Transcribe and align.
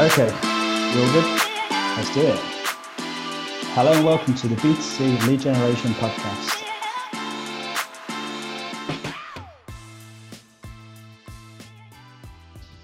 Okay, 0.00 0.26
you 0.26 1.02
all 1.02 1.12
good? 1.12 1.40
Let's 1.96 2.12
do 2.12 2.22
it. 2.22 2.40
Hello 3.76 3.92
and 3.92 4.04
welcome 4.04 4.34
to 4.34 4.48
the 4.48 4.56
B2C 4.56 5.24
Lead 5.28 5.38
Generation 5.38 5.92
Podcast. 5.92 6.64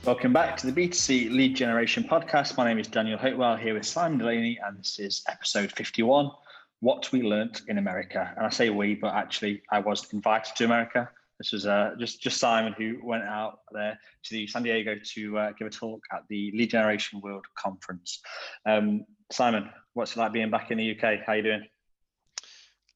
Welcome 0.07 0.33
back 0.33 0.57
to 0.59 0.71
the 0.71 0.73
B2C 0.73 1.33
Lead 1.33 1.57
Generation 1.57 2.05
Podcast. 2.05 2.57
My 2.57 2.65
name 2.65 2.79
is 2.79 2.87
Daniel 2.87 3.19
Hopewell 3.19 3.57
here 3.57 3.75
with 3.75 3.85
Simon 3.85 4.19
Delaney, 4.19 4.61
and 4.65 4.79
this 4.79 5.01
is 5.01 5.25
episode 5.27 5.73
51 5.73 6.31
What 6.79 7.11
We 7.11 7.23
Learnt 7.23 7.63
in 7.67 7.79
America. 7.79 8.33
And 8.37 8.47
I 8.47 8.51
say 8.51 8.71
we, 8.71 8.95
but 8.95 9.15
actually, 9.15 9.63
I 9.73 9.81
was 9.81 10.13
invited 10.13 10.55
to 10.55 10.65
America. 10.65 11.11
This 11.41 11.53
was 11.53 11.65
uh, 11.65 11.93
just 11.99 12.21
just 12.21 12.37
Simon 12.39 12.75
who 12.77 12.99
went 13.03 13.23
out 13.23 13.61
there 13.73 13.99
to 14.25 14.35
the 14.35 14.47
San 14.47 14.63
Diego 14.63 14.95
to 15.15 15.39
uh, 15.39 15.53
give 15.59 15.69
a 15.69 15.71
talk 15.71 16.05
at 16.13 16.21
the 16.29 16.53
Lead 16.55 16.69
Generation 16.69 17.19
World 17.23 17.47
Conference. 17.57 18.21
Um, 18.67 19.07
Simon, 19.33 19.71
what's 19.95 20.15
it 20.15 20.21
like 20.21 20.35
being 20.35 20.51
back 20.51 20.71
in 20.71 20.77
the 20.77 20.91
UK? 20.91 21.21
How 21.25 21.33
are 21.33 21.37
you 21.37 21.43
doing? 21.43 21.67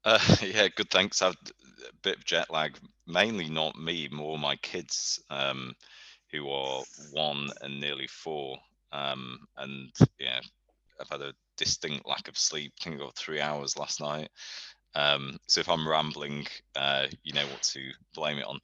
Uh, 0.04 0.18
yeah, 0.42 0.68
good. 0.77 0.91
Thanks. 0.91 1.23
I've 1.23 1.32
a 1.32 1.92
bit 2.02 2.18
of 2.18 2.24
jet 2.27 2.51
lag, 2.51 2.77
mainly 3.06 3.48
not 3.48 3.78
me, 3.78 4.10
more 4.12 4.38
my 4.38 4.56
kids, 4.56 5.23
um, 5.30 5.74
who 6.30 6.51
are 6.51 6.82
one 7.12 7.48
and 7.62 7.80
nearly 7.80 8.09
four. 8.09 8.59
Um, 8.92 9.38
and 9.56 9.90
yeah, 10.20 10.40
I've 11.01 11.09
had 11.09 11.23
a 11.23 11.34
distinct 11.56 12.06
lack 12.06 12.29
of 12.29 12.37
sleep. 12.37 12.74
I 12.79 12.84
think 12.84 12.96
I 12.96 13.04
got 13.04 13.16
three 13.16 13.40
hours 13.40 13.79
last 13.79 14.02
night. 14.02 14.29
Um, 14.94 15.38
so 15.48 15.60
if 15.60 15.68
I'm 15.68 15.88
rambling, 15.88 16.46
uh, 16.76 17.06
you 17.22 17.32
know 17.32 17.46
what 17.46 17.62
to 17.62 17.90
blame 18.14 18.38
it 18.38 18.46
on. 18.46 18.60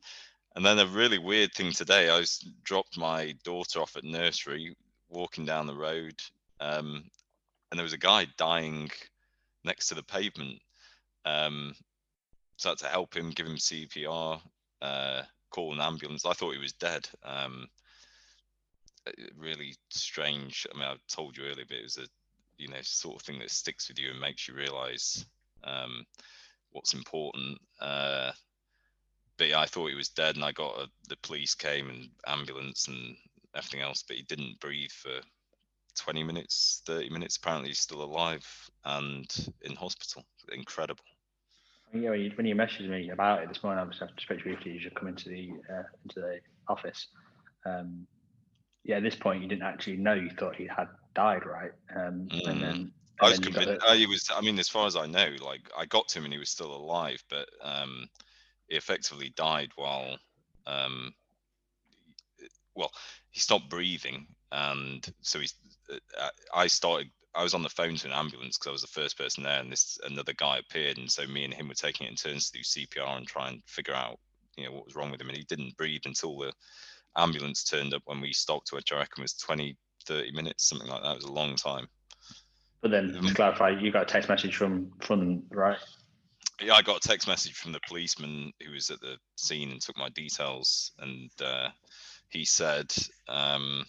And 0.57 0.65
then 0.65 0.79
a 0.79 0.87
really 0.87 1.19
weird 1.19 1.53
thing 1.53 1.73
today, 1.73 2.09
I 2.09 2.19
was 2.19 2.45
dropped 2.63 2.99
my 2.99 3.35
daughter 3.45 3.81
off 3.81 3.97
at 3.97 4.05
nursery, 4.05 4.77
walking 5.09 5.45
down 5.45 5.67
the 5.67 5.75
road, 5.75 6.21
um, 6.61 7.05
and 7.71 7.79
there 7.79 7.85
was 7.85 7.93
a 7.93 7.99
guy 7.99 8.27
dying 8.37 8.91
next 9.65 9.89
to 9.89 9.95
the 9.95 10.03
pavement. 10.03 10.61
Um, 11.25 11.75
so 12.57 12.69
I 12.69 12.73
had 12.73 12.79
to 12.79 12.89
help 12.89 13.15
him, 13.15 13.31
give 13.31 13.47
him 13.47 13.57
CPR, 13.57 14.41
uh, 14.83 15.23
call 15.51 15.73
an 15.73 15.81
ambulance. 15.81 16.27
I 16.27 16.33
thought 16.33 16.55
he 16.55 16.61
was 16.61 16.73
dead. 16.73 17.09
Um, 17.25 17.69
really 19.37 19.75
strange. 19.91 20.67
I 20.73 20.79
mean, 20.79 20.87
I 20.87 20.97
told 21.09 21.37
you 21.37 21.45
earlier, 21.45 21.65
but 21.67 21.79
it 21.79 21.85
was 21.85 21.99
a 21.99 22.07
you 22.59 22.69
know 22.69 22.83
sort 22.83 23.17
of 23.17 23.23
thing 23.23 23.39
that 23.39 23.51
sticks 23.51 23.89
with 23.89 23.99
you 23.99 24.11
and 24.11 24.21
makes 24.21 24.47
you 24.47 24.55
realize 24.55 25.25
um, 25.65 26.05
what's 26.73 26.95
important. 26.95 27.59
Uh, 27.81 28.33
but 29.37 29.49
yeah, 29.49 29.61
I 29.61 29.67
thought 29.67 29.89
he 29.89 29.95
was 29.95 30.09
dead, 30.09 30.37
and 30.37 30.45
I 30.45 30.53
got 30.53 30.79
a, 30.79 30.87
the 31.09 31.17
police 31.23 31.55
came 31.55 31.89
and 31.89 32.09
ambulance 32.27 32.89
and 32.89 33.17
everything 33.57 33.81
else, 33.81 34.03
but 34.07 34.17
he 34.17 34.23
didn't 34.23 34.61
breathe 34.61 34.91
for 34.91 35.21
20 35.97 36.23
minutes, 36.25 36.83
30 36.87 37.11
minutes. 37.11 37.37
Apparently, 37.37 37.69
he's 37.69 37.79
still 37.79 38.03
alive 38.03 38.47
and 38.85 39.27
in 39.63 39.75
hospital. 39.75 40.25
Incredible. 40.53 41.05
Yeah, 41.93 42.11
when 42.11 42.21
you, 42.21 42.33
when 42.37 42.47
you 42.47 42.55
messaged 42.55 42.89
me 42.89 43.11
about 43.11 43.43
it 43.43 43.49
this 43.49 43.63
morning, 43.65 43.83
I 43.83 43.87
was 43.87 43.97
supposed 43.97 44.19
to 44.21 44.45
briefly. 44.45 44.73
You 44.73 44.81
should 44.81 44.95
come 44.95 45.09
into 45.09 45.29
the 45.29 45.51
uh, 45.69 45.83
into 46.05 46.21
the 46.21 46.41
office. 46.69 47.09
Um, 47.67 48.07
yeah, 48.85 48.97
at 48.97 49.03
this 49.03 49.17
point, 49.17 49.43
you 49.43 49.49
didn't 49.49 49.65
actually 49.65 49.97
know. 49.97 50.15
You 50.15 50.31
thought 50.39 50.55
he 50.55 50.67
had 50.67 50.89
died, 51.15 51.45
right? 51.45 51.73
Um, 51.95 52.29
mm. 52.31 52.49
And 52.49 52.63
then 52.63 52.93
I 53.21 53.31
was 53.31 53.39
convinced. 53.39 53.85
Uh, 53.87 53.95
he 53.95 54.07
was. 54.07 54.31
I 54.35 54.41
mean, 54.41 54.59
as 54.59 54.69
far 54.69 54.87
as 54.87 54.97
I 54.97 55.07
know, 55.07 55.35
like 55.45 55.71
I 55.77 55.87
got 55.87 56.09
to 56.09 56.19
him 56.19 56.25
and 56.25 56.33
he 56.33 56.39
was 56.39 56.51
still 56.51 56.75
alive, 56.75 57.23
but 57.29 57.49
um, 57.63 58.09
he 58.69 58.77
effectively 58.77 59.33
died 59.37 59.71
while, 59.77 60.17
um, 60.67 61.13
well, 62.75 62.91
he 63.31 63.41
stopped 63.41 63.69
breathing, 63.69 64.27
and 64.53 65.07
so 65.23 65.39
he's. 65.41 65.55
Uh, 65.91 66.29
I 66.55 66.67
started. 66.67 67.11
I 67.35 67.45
was 67.45 67.55
on 67.55 67.63
the 67.63 67.69
phone 67.69 67.95
to 67.97 68.09
an 68.09 68.13
ambulance 68.13 68.59
because 68.59 68.69
I 68.69 68.73
was 68.73 68.83
the 68.83 68.89
first 68.89 69.17
person 69.17 69.45
there, 69.45 69.61
and 69.61 69.71
this 69.71 69.99
another 70.05 70.33
guy 70.33 70.59
appeared, 70.59 70.99
and 70.99 71.11
so 71.11 71.27
me 71.27 71.45
and 71.45 71.55
him 71.55 71.69
were 71.69 71.75
taking 71.75 72.07
it 72.07 72.11
in 72.11 72.17
turns 72.17 72.51
to 72.51 72.59
do 72.59 72.65
CPR 72.65 73.19
and 73.19 73.27
try 73.27 73.49
and 73.49 73.63
figure 73.67 73.95
out, 73.95 74.19
you 74.57 74.65
know, 74.65 74.73
what 74.73 74.87
was 74.87 74.97
wrong 74.97 75.11
with 75.11 75.21
him, 75.21 75.29
and 75.29 75.37
he 75.37 75.45
didn't 75.45 75.77
breathe 75.77 76.03
until 76.07 76.37
the 76.39 76.53
ambulance 77.17 77.65
turned 77.65 77.95
up 77.95 78.03
when 78.07 78.21
we 78.21 78.33
stopped, 78.33 78.73
which 78.73 78.93
I 78.93 78.99
reckon 78.99 79.23
was 79.23 79.35
20, 79.35 79.77
30 80.07 80.33
minutes, 80.33 80.69
something 80.69 80.89
like 80.89 81.03
that. 81.03 81.13
It 81.13 81.17
was 81.17 81.25
a 81.25 81.33
long 81.33 81.55
time. 81.57 81.89
But 82.83 82.91
then 82.91 83.13
to 83.13 83.35
clarify, 83.35 83.71
you 83.71 83.93
got 83.93 84.03
a 84.03 84.07
text 84.07 84.29
message 84.29 84.57
from 84.57 84.91
from 85.01 85.43
right? 85.51 85.79
Yeah, 86.63 86.75
I 86.75 86.83
got 86.83 87.05
a 87.05 87.09
text 87.09 87.29
message 87.29 87.55
from 87.55 87.73
the 87.73 87.81
policeman 87.87 88.53
who 88.65 88.73
was 88.73 88.91
at 88.91 89.01
the 89.01 89.17
scene 89.37 89.71
and 89.71 89.81
took 89.81 89.97
my 89.97 90.09
details, 90.11 90.93
and 90.99 91.31
uh, 91.43 91.69
he 92.31 92.45
said, 92.45 92.93
um, 93.29 93.85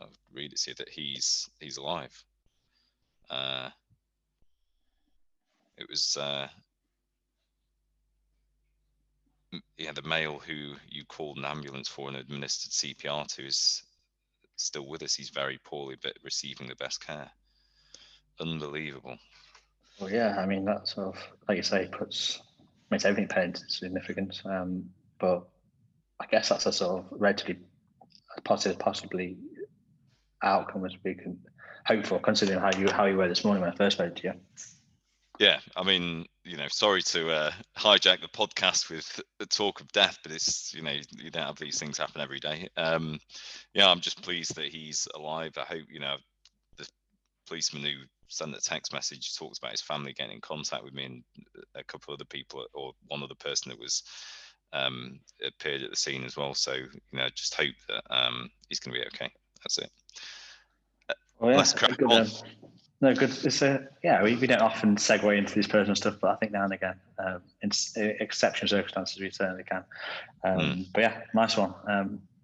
"I'll 0.00 0.12
read 0.32 0.52
it 0.52 0.60
here 0.64 0.74
that 0.78 0.88
he's 0.88 1.50
he's 1.60 1.78
alive." 1.78 2.12
Uh, 3.28 3.70
it 5.76 5.88
was 5.88 6.16
uh, 6.16 6.46
yeah, 9.76 9.92
the 9.92 10.02
male 10.02 10.38
who 10.38 10.74
you 10.88 11.04
called 11.06 11.38
an 11.38 11.44
ambulance 11.44 11.88
for 11.88 12.08
and 12.08 12.16
administered 12.16 12.72
CPR 12.72 13.26
to 13.34 13.46
is 13.46 13.82
still 14.54 14.86
with 14.86 15.02
us. 15.02 15.14
He's 15.14 15.30
very 15.30 15.58
poorly, 15.64 15.96
but 16.00 16.16
receiving 16.22 16.68
the 16.68 16.76
best 16.76 17.04
care 17.04 17.30
unbelievable. 18.40 19.18
Well, 20.00 20.10
yeah, 20.10 20.36
I 20.38 20.46
mean 20.46 20.64
that 20.64 20.88
sort 20.88 21.08
of, 21.08 21.22
like 21.48 21.56
you 21.56 21.62
say, 21.62 21.88
puts 21.90 22.40
makes 22.90 23.04
everything 23.04 23.28
pay 23.28 23.44
into 23.44 23.62
significance. 23.68 24.42
Um, 24.44 24.90
but 25.18 25.48
I 26.20 26.26
guess 26.26 26.48
that's 26.48 26.66
a 26.66 26.72
sort 26.72 27.00
of 27.00 27.06
relatively 27.10 27.58
positive, 28.44 28.78
possibly 28.78 29.36
outcome 30.42 30.84
as 30.84 30.94
we 31.04 31.14
can 31.14 31.38
hope 31.86 32.06
for, 32.06 32.20
considering 32.20 32.60
how 32.60 32.70
you 32.78 32.88
how 32.90 33.06
you 33.06 33.16
were 33.16 33.28
this 33.28 33.44
morning 33.44 33.62
when 33.62 33.72
I 33.72 33.76
first 33.76 33.96
spoke 33.96 34.14
to 34.16 34.22
you. 34.28 34.34
Yeah, 35.38 35.58
I 35.74 35.82
mean, 35.82 36.26
you 36.44 36.56
know, 36.56 36.68
sorry 36.68 37.02
to 37.02 37.30
uh, 37.30 37.50
hijack 37.78 38.20
the 38.20 38.28
podcast 38.28 38.90
with 38.90 39.20
the 39.38 39.46
talk 39.46 39.80
of 39.80 39.90
death, 39.90 40.18
but 40.22 40.32
it's 40.32 40.72
you 40.74 40.82
know 40.82 40.92
you 41.10 41.30
don't 41.30 41.46
have 41.46 41.58
these 41.58 41.78
things 41.78 41.98
happen 41.98 42.20
every 42.20 42.38
day. 42.38 42.68
Um, 42.76 43.18
yeah, 43.74 43.90
I'm 43.90 44.00
just 44.00 44.22
pleased 44.22 44.56
that 44.56 44.66
he's 44.66 45.08
alive. 45.14 45.52
I 45.56 45.64
hope 45.64 45.86
you 45.90 46.00
know 46.00 46.16
the 46.76 46.88
policeman 47.48 47.82
who 47.82 47.94
sent 48.32 48.56
a 48.56 48.60
text 48.60 48.92
message, 48.92 49.36
talks 49.36 49.58
about 49.58 49.72
his 49.72 49.82
family 49.82 50.12
getting 50.12 50.34
in 50.34 50.40
contact 50.40 50.84
with 50.84 50.94
me 50.94 51.04
and 51.04 51.24
a 51.74 51.84
couple 51.84 52.12
of 52.12 52.18
other 52.18 52.26
people, 52.26 52.64
or 52.74 52.92
one 53.08 53.22
other 53.22 53.34
person 53.34 53.70
that 53.70 53.78
was 53.78 54.02
um, 54.72 55.20
appeared 55.44 55.82
at 55.82 55.90
the 55.90 55.96
scene 55.96 56.24
as 56.24 56.36
well. 56.36 56.54
So 56.54 56.74
you 56.74 56.88
know, 57.12 57.28
just 57.34 57.54
hope 57.54 57.74
that 57.88 58.02
um, 58.10 58.50
he's 58.68 58.80
going 58.80 58.94
to 58.94 59.00
be 59.00 59.06
okay. 59.06 59.30
That's 59.62 59.78
it. 59.78 59.90
Well, 61.38 61.50
yeah, 61.50 61.56
Let's 61.56 61.72
crack 61.72 61.98
good, 61.98 62.10
on. 62.10 62.22
Um, 62.22 62.28
no, 63.00 63.14
good. 63.14 63.30
It's 63.44 63.62
a, 63.62 63.88
yeah, 64.04 64.22
we, 64.22 64.36
we 64.36 64.46
don't 64.46 64.62
often 64.62 64.94
segue 64.94 65.36
into 65.36 65.54
these 65.54 65.66
personal 65.66 65.96
stuff, 65.96 66.18
but 66.20 66.30
I 66.30 66.36
think 66.36 66.52
now 66.52 66.62
and 66.62 66.72
again, 66.72 66.94
um, 67.18 67.42
in 67.60 67.70
exceptional 68.20 68.68
circumstances, 68.68 69.20
we 69.20 69.28
certainly 69.30 69.64
can. 69.64 69.84
Um, 70.44 70.58
mm. 70.58 70.86
But 70.94 71.00
yeah, 71.00 71.20
nice 71.34 71.56
one. 71.56 71.74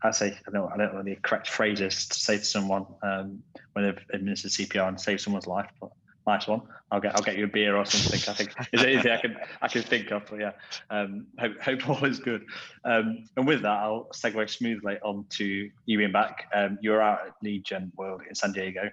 I 0.03 0.11
say 0.11 0.39
I 0.47 0.51
don't 0.51 0.73
I 0.73 0.77
don't 0.77 0.95
know 0.95 1.03
the 1.03 1.17
correct 1.17 1.49
phrases 1.49 2.07
to 2.07 2.19
say 2.19 2.39
to 2.39 2.45
someone 2.45 2.87
um, 3.03 3.43
when 3.73 3.85
they've 3.85 4.05
administered 4.13 4.53
CPR 4.53 4.89
and 4.89 5.01
saved 5.01 5.21
someone's 5.21 5.47
life. 5.47 5.69
But 5.81 5.91
nice 6.27 6.47
one. 6.47 6.63
I'll 6.91 7.01
get 7.01 7.17
I'll 7.17 7.23
get 7.23 7.37
you 7.37 7.45
a 7.45 7.49
beer 7.49 7.77
or 7.77 7.85
something. 7.85 8.21
I 8.31 8.37
think 8.37 8.55
is 8.73 8.83
it 8.83 8.89
anything 8.89 9.13
I 9.13 9.21
can 9.21 9.37
I 9.63 9.69
can 9.69 9.83
think 9.83 10.11
of. 10.11 10.23
But 10.31 10.41
yeah, 10.41 10.53
um, 10.91 11.27
hope 11.39 11.61
hope 11.61 11.89
all 11.89 12.05
is 12.05 12.21
good. 12.21 12.45
Um, 12.85 13.25
and 13.37 13.47
with 13.47 13.63
that, 13.63 13.79
I'll 13.79 14.09
segue 14.15 14.49
smoothly 14.49 14.99
on 15.03 15.25
to 15.31 15.45
you 15.45 15.99
being 15.99 16.13
back. 16.13 16.49
Um, 16.55 16.79
you 16.81 16.91
were 16.91 17.03
out 17.03 17.27
at 17.27 17.33
Lead 17.43 17.65
Gen 17.65 17.91
World 17.97 18.23
in 18.29 18.35
San 18.35 18.53
Diego. 18.53 18.91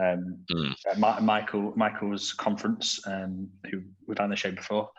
Um, 0.00 0.38
mm. 0.50 0.74
uh, 0.90 1.20
Michael 1.20 1.72
Michael's 1.76 2.32
conference, 2.32 3.00
um, 3.06 3.48
who 3.70 3.82
we've 4.06 4.16
done 4.16 4.30
the 4.30 4.36
show 4.36 4.52
before. 4.52 4.90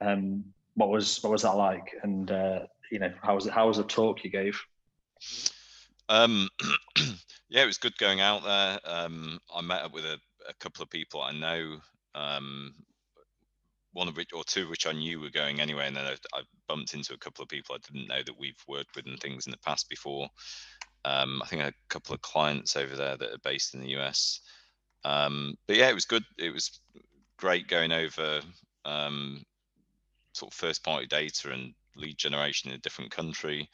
Um, 0.00 0.44
what 0.74 0.88
was 0.88 1.22
what 1.22 1.32
was 1.32 1.42
that 1.42 1.56
like? 1.56 1.94
And 2.02 2.30
uh, 2.30 2.60
you 2.90 2.98
know, 2.98 3.12
how 3.22 3.34
was 3.34 3.46
it, 3.46 3.52
how 3.52 3.68
was 3.68 3.76
the 3.76 3.84
talk 3.84 4.24
you 4.24 4.30
gave? 4.30 4.60
Um, 6.08 6.48
yeah, 7.48 7.62
it 7.62 7.66
was 7.66 7.78
good 7.78 7.96
going 7.98 8.20
out 8.20 8.44
there. 8.44 8.78
Um, 8.84 9.38
I 9.54 9.60
met 9.62 9.82
up 9.82 9.92
with 9.92 10.04
a, 10.04 10.18
a, 10.48 10.54
couple 10.60 10.82
of 10.82 10.90
people 10.90 11.22
I 11.22 11.32
know. 11.32 11.78
Um, 12.14 12.74
one 13.92 14.08
of 14.08 14.16
which, 14.16 14.32
or 14.32 14.42
two, 14.44 14.64
of 14.64 14.70
which 14.70 14.86
I 14.86 14.92
knew 14.92 15.20
were 15.20 15.30
going 15.30 15.60
anyway, 15.60 15.86
and 15.86 15.96
then 15.96 16.06
I, 16.06 16.16
I, 16.34 16.42
bumped 16.66 16.94
into 16.94 17.12
a 17.12 17.18
couple 17.18 17.42
of 17.42 17.48
people 17.48 17.74
I 17.74 17.78
didn't 17.78 18.08
know 18.08 18.22
that 18.24 18.38
we've 18.38 18.62
worked 18.66 18.96
with 18.96 19.06
and 19.06 19.20
things 19.20 19.46
in 19.46 19.50
the 19.50 19.58
past 19.58 19.88
before. 19.88 20.28
Um, 21.04 21.42
I 21.42 21.46
think 21.46 21.62
a 21.62 21.72
couple 21.88 22.14
of 22.14 22.22
clients 22.22 22.76
over 22.76 22.96
there 22.96 23.16
that 23.16 23.32
are 23.32 23.38
based 23.44 23.74
in 23.74 23.80
the 23.80 23.98
US. 23.98 24.40
Um, 25.04 25.56
but 25.66 25.76
yeah, 25.76 25.90
it 25.90 25.94
was 25.94 26.04
good. 26.04 26.24
It 26.38 26.52
was 26.52 26.80
great 27.36 27.68
going 27.68 27.92
over 27.92 28.40
um, 28.84 29.44
sort 30.32 30.52
of 30.52 30.56
first 30.56 30.84
party 30.84 31.06
data 31.06 31.52
and 31.52 31.74
lead 31.96 32.16
generation 32.16 32.70
in 32.70 32.76
a 32.76 32.80
different 32.80 33.10
country. 33.10 33.68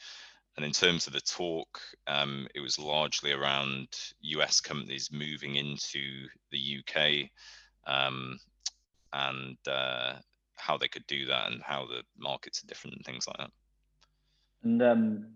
And 0.59 0.65
in 0.65 0.73
terms 0.73 1.07
of 1.07 1.13
the 1.13 1.21
talk, 1.21 1.81
um, 2.09 2.49
it 2.53 2.59
was 2.59 2.81
largely 2.81 3.31
around 3.31 3.87
US 4.23 4.61
companies 4.61 5.09
moving 5.13 5.55
into 5.55 6.27
the 6.51 6.81
UK 6.81 7.31
um, 7.87 8.37
and 9.13 9.57
uh, 9.71 10.15
how 10.57 10.77
they 10.77 10.89
could 10.89 11.07
do 11.07 11.27
that 11.27 11.53
and 11.53 11.63
how 11.63 11.87
the 11.87 12.03
markets 12.19 12.61
are 12.61 12.67
different 12.67 12.97
and 12.97 13.05
things 13.07 13.29
like 13.29 13.37
that. 13.37 13.51
And 14.65 14.83
um, 14.83 15.27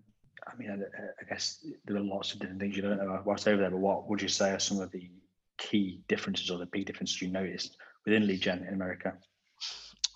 I 0.45 0.57
mean, 0.57 0.71
I, 0.71 0.75
I, 0.75 1.25
guess 1.33 1.65
there 1.85 1.99
are 1.99 2.01
lots 2.01 2.33
of 2.33 2.41
different 2.41 2.59
things 2.59 2.75
you 2.75 2.83
don't 2.83 2.99
know 2.99 3.21
what's 3.23 3.47
over 3.47 3.63
there, 3.63 3.71
but 3.71 3.79
what 3.79 4.09
would 4.09 4.21
you 4.21 4.27
say 4.27 4.51
are 4.51 4.59
some 4.59 4.81
of 4.81 4.91
the 4.91 5.09
key 5.57 6.01
differences 6.09 6.51
or 6.51 6.59
the 6.59 6.67
big 6.67 6.87
differences 6.87 7.23
you 7.23 7.29
noticed 7.29 7.77
within 8.05 8.27
lead 8.27 8.41
gen 8.41 8.65
in 8.67 8.75
America? 8.75 9.15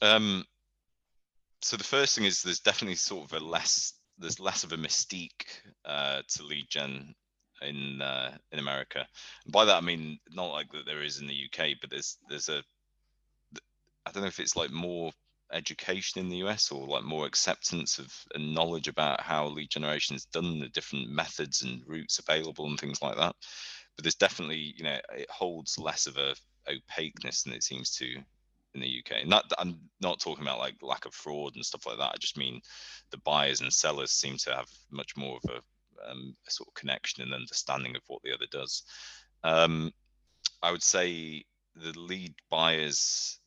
Um, 0.02 0.44
so 1.62 1.76
the 1.76 1.84
first 1.84 2.16
thing 2.16 2.24
is 2.24 2.42
there's 2.42 2.58
definitely 2.58 2.96
sort 2.96 3.30
of 3.30 3.40
a 3.40 3.44
less 3.44 3.92
there's 4.18 4.40
less 4.40 4.64
of 4.64 4.72
a 4.72 4.76
mystique 4.76 5.46
uh, 5.84 6.22
to 6.28 6.42
lead 6.44 6.66
gen 6.68 7.14
in 7.62 8.00
uh, 8.02 8.36
in 8.52 8.58
America. 8.58 9.06
And 9.44 9.52
by 9.52 9.64
that 9.64 9.76
I 9.76 9.80
mean 9.80 10.18
not 10.30 10.52
like 10.52 10.70
that 10.72 10.86
there 10.86 11.02
is 11.02 11.20
in 11.20 11.26
the 11.26 11.34
UK, 11.34 11.76
but 11.80 11.90
there's 11.90 12.18
there's 12.28 12.48
a 12.48 12.62
I 14.06 14.12
don't 14.12 14.22
know 14.22 14.28
if 14.28 14.40
it's 14.40 14.56
like 14.56 14.70
more 14.70 15.12
education 15.52 16.20
in 16.20 16.28
the 16.28 16.38
US 16.38 16.70
or 16.70 16.86
like 16.86 17.04
more 17.04 17.26
acceptance 17.26 17.98
of 17.98 18.12
and 18.34 18.54
knowledge 18.54 18.88
about 18.88 19.20
how 19.20 19.46
lead 19.46 19.70
generation 19.70 20.16
is 20.16 20.24
done, 20.26 20.58
the 20.60 20.68
different 20.68 21.08
methods 21.08 21.62
and 21.62 21.82
routes 21.86 22.18
available 22.18 22.66
and 22.66 22.78
things 22.78 23.02
like 23.02 23.16
that. 23.16 23.34
But 23.96 24.04
there's 24.04 24.14
definitely, 24.14 24.74
you 24.76 24.84
know, 24.84 24.98
it 25.12 25.30
holds 25.30 25.78
less 25.78 26.06
of 26.06 26.16
a 26.16 26.34
opaqueness 26.68 27.42
than 27.42 27.52
it 27.52 27.62
seems 27.62 27.90
to 27.96 28.16
in 28.76 28.82
the 28.82 29.02
UK. 29.02 29.26
Not 29.26 29.50
I'm 29.58 29.78
not 30.00 30.20
talking 30.20 30.44
about 30.44 30.58
like 30.58 30.74
lack 30.82 31.06
of 31.06 31.14
fraud 31.14 31.56
and 31.56 31.64
stuff 31.64 31.86
like 31.86 31.98
that. 31.98 32.12
I 32.14 32.16
just 32.20 32.38
mean 32.38 32.60
the 33.10 33.18
buyers 33.18 33.60
and 33.60 33.72
sellers 33.72 34.12
seem 34.12 34.36
to 34.38 34.54
have 34.54 34.68
much 34.90 35.16
more 35.16 35.38
of 35.42 35.50
a, 35.50 36.10
um, 36.10 36.36
a 36.46 36.50
sort 36.50 36.68
of 36.68 36.74
connection 36.74 37.22
and 37.22 37.34
understanding 37.34 37.96
of 37.96 38.02
what 38.06 38.22
the 38.22 38.32
other 38.32 38.46
does. 38.50 38.82
Um, 39.42 39.92
I 40.62 40.70
would 40.70 40.82
say 40.82 41.44
the 41.74 41.98
lead 41.98 42.34
buyers 42.50 43.38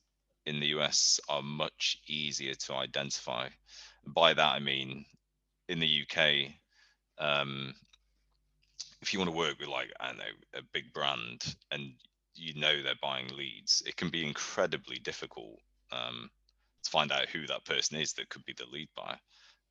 in 0.45 0.59
the 0.59 0.67
US 0.67 1.19
are 1.29 1.43
much 1.43 2.01
easier 2.07 2.55
to 2.55 2.73
identify. 2.73 3.49
By 4.07 4.33
that, 4.33 4.53
I 4.53 4.59
mean 4.59 5.05
in 5.67 5.79
the 5.79 6.03
UK, 6.03 6.51
um, 7.19 7.75
if 9.01 9.13
you 9.13 9.19
want 9.19 9.29
to 9.29 9.37
work 9.37 9.59
with 9.59 9.69
like 9.69 9.91
I 9.99 10.07
don't 10.07 10.17
know 10.17 10.23
a 10.55 10.61
big 10.73 10.91
brand 10.93 11.55
and 11.71 11.93
you 12.39 12.59
know 12.59 12.81
they're 12.81 12.93
buying 13.01 13.27
leads, 13.35 13.83
it 13.85 13.95
can 13.95 14.09
be 14.09 14.25
incredibly 14.25 14.97
difficult 14.99 15.59
um, 15.91 16.29
to 16.83 16.89
find 16.89 17.11
out 17.11 17.29
who 17.29 17.45
that 17.47 17.65
person 17.65 17.97
is 17.97 18.13
that 18.13 18.29
could 18.29 18.45
be 18.45 18.55
the 18.57 18.65
lead 18.71 18.89
buyer. 18.95 19.19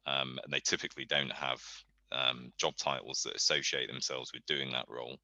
Um, 0.07 0.39
and 0.43 0.53
they 0.53 0.61
typically 0.61 1.05
don't 1.05 1.33
have 1.33 1.63
um, 2.13 2.53
job 2.57 2.77
titles 2.77 3.23
that 3.25 3.37
associate 3.37 3.89
themselves 3.89 4.33
with 4.33 4.47
doing 4.47 4.71
that 4.73 4.87
role. 4.89 5.17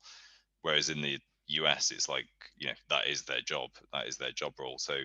Whereas 0.62 0.90
in 0.90 1.00
the 1.00 1.18
US, 1.46 1.90
it's 1.90 2.08
like 2.08 2.26
you 2.56 2.68
know 2.68 2.74
that 2.88 3.06
is 3.06 3.22
their 3.22 3.40
job, 3.40 3.70
that 3.92 4.06
is 4.06 4.16
their 4.16 4.32
job 4.32 4.54
role. 4.58 4.78
So 4.78 4.96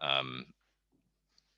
um, 0.00 0.46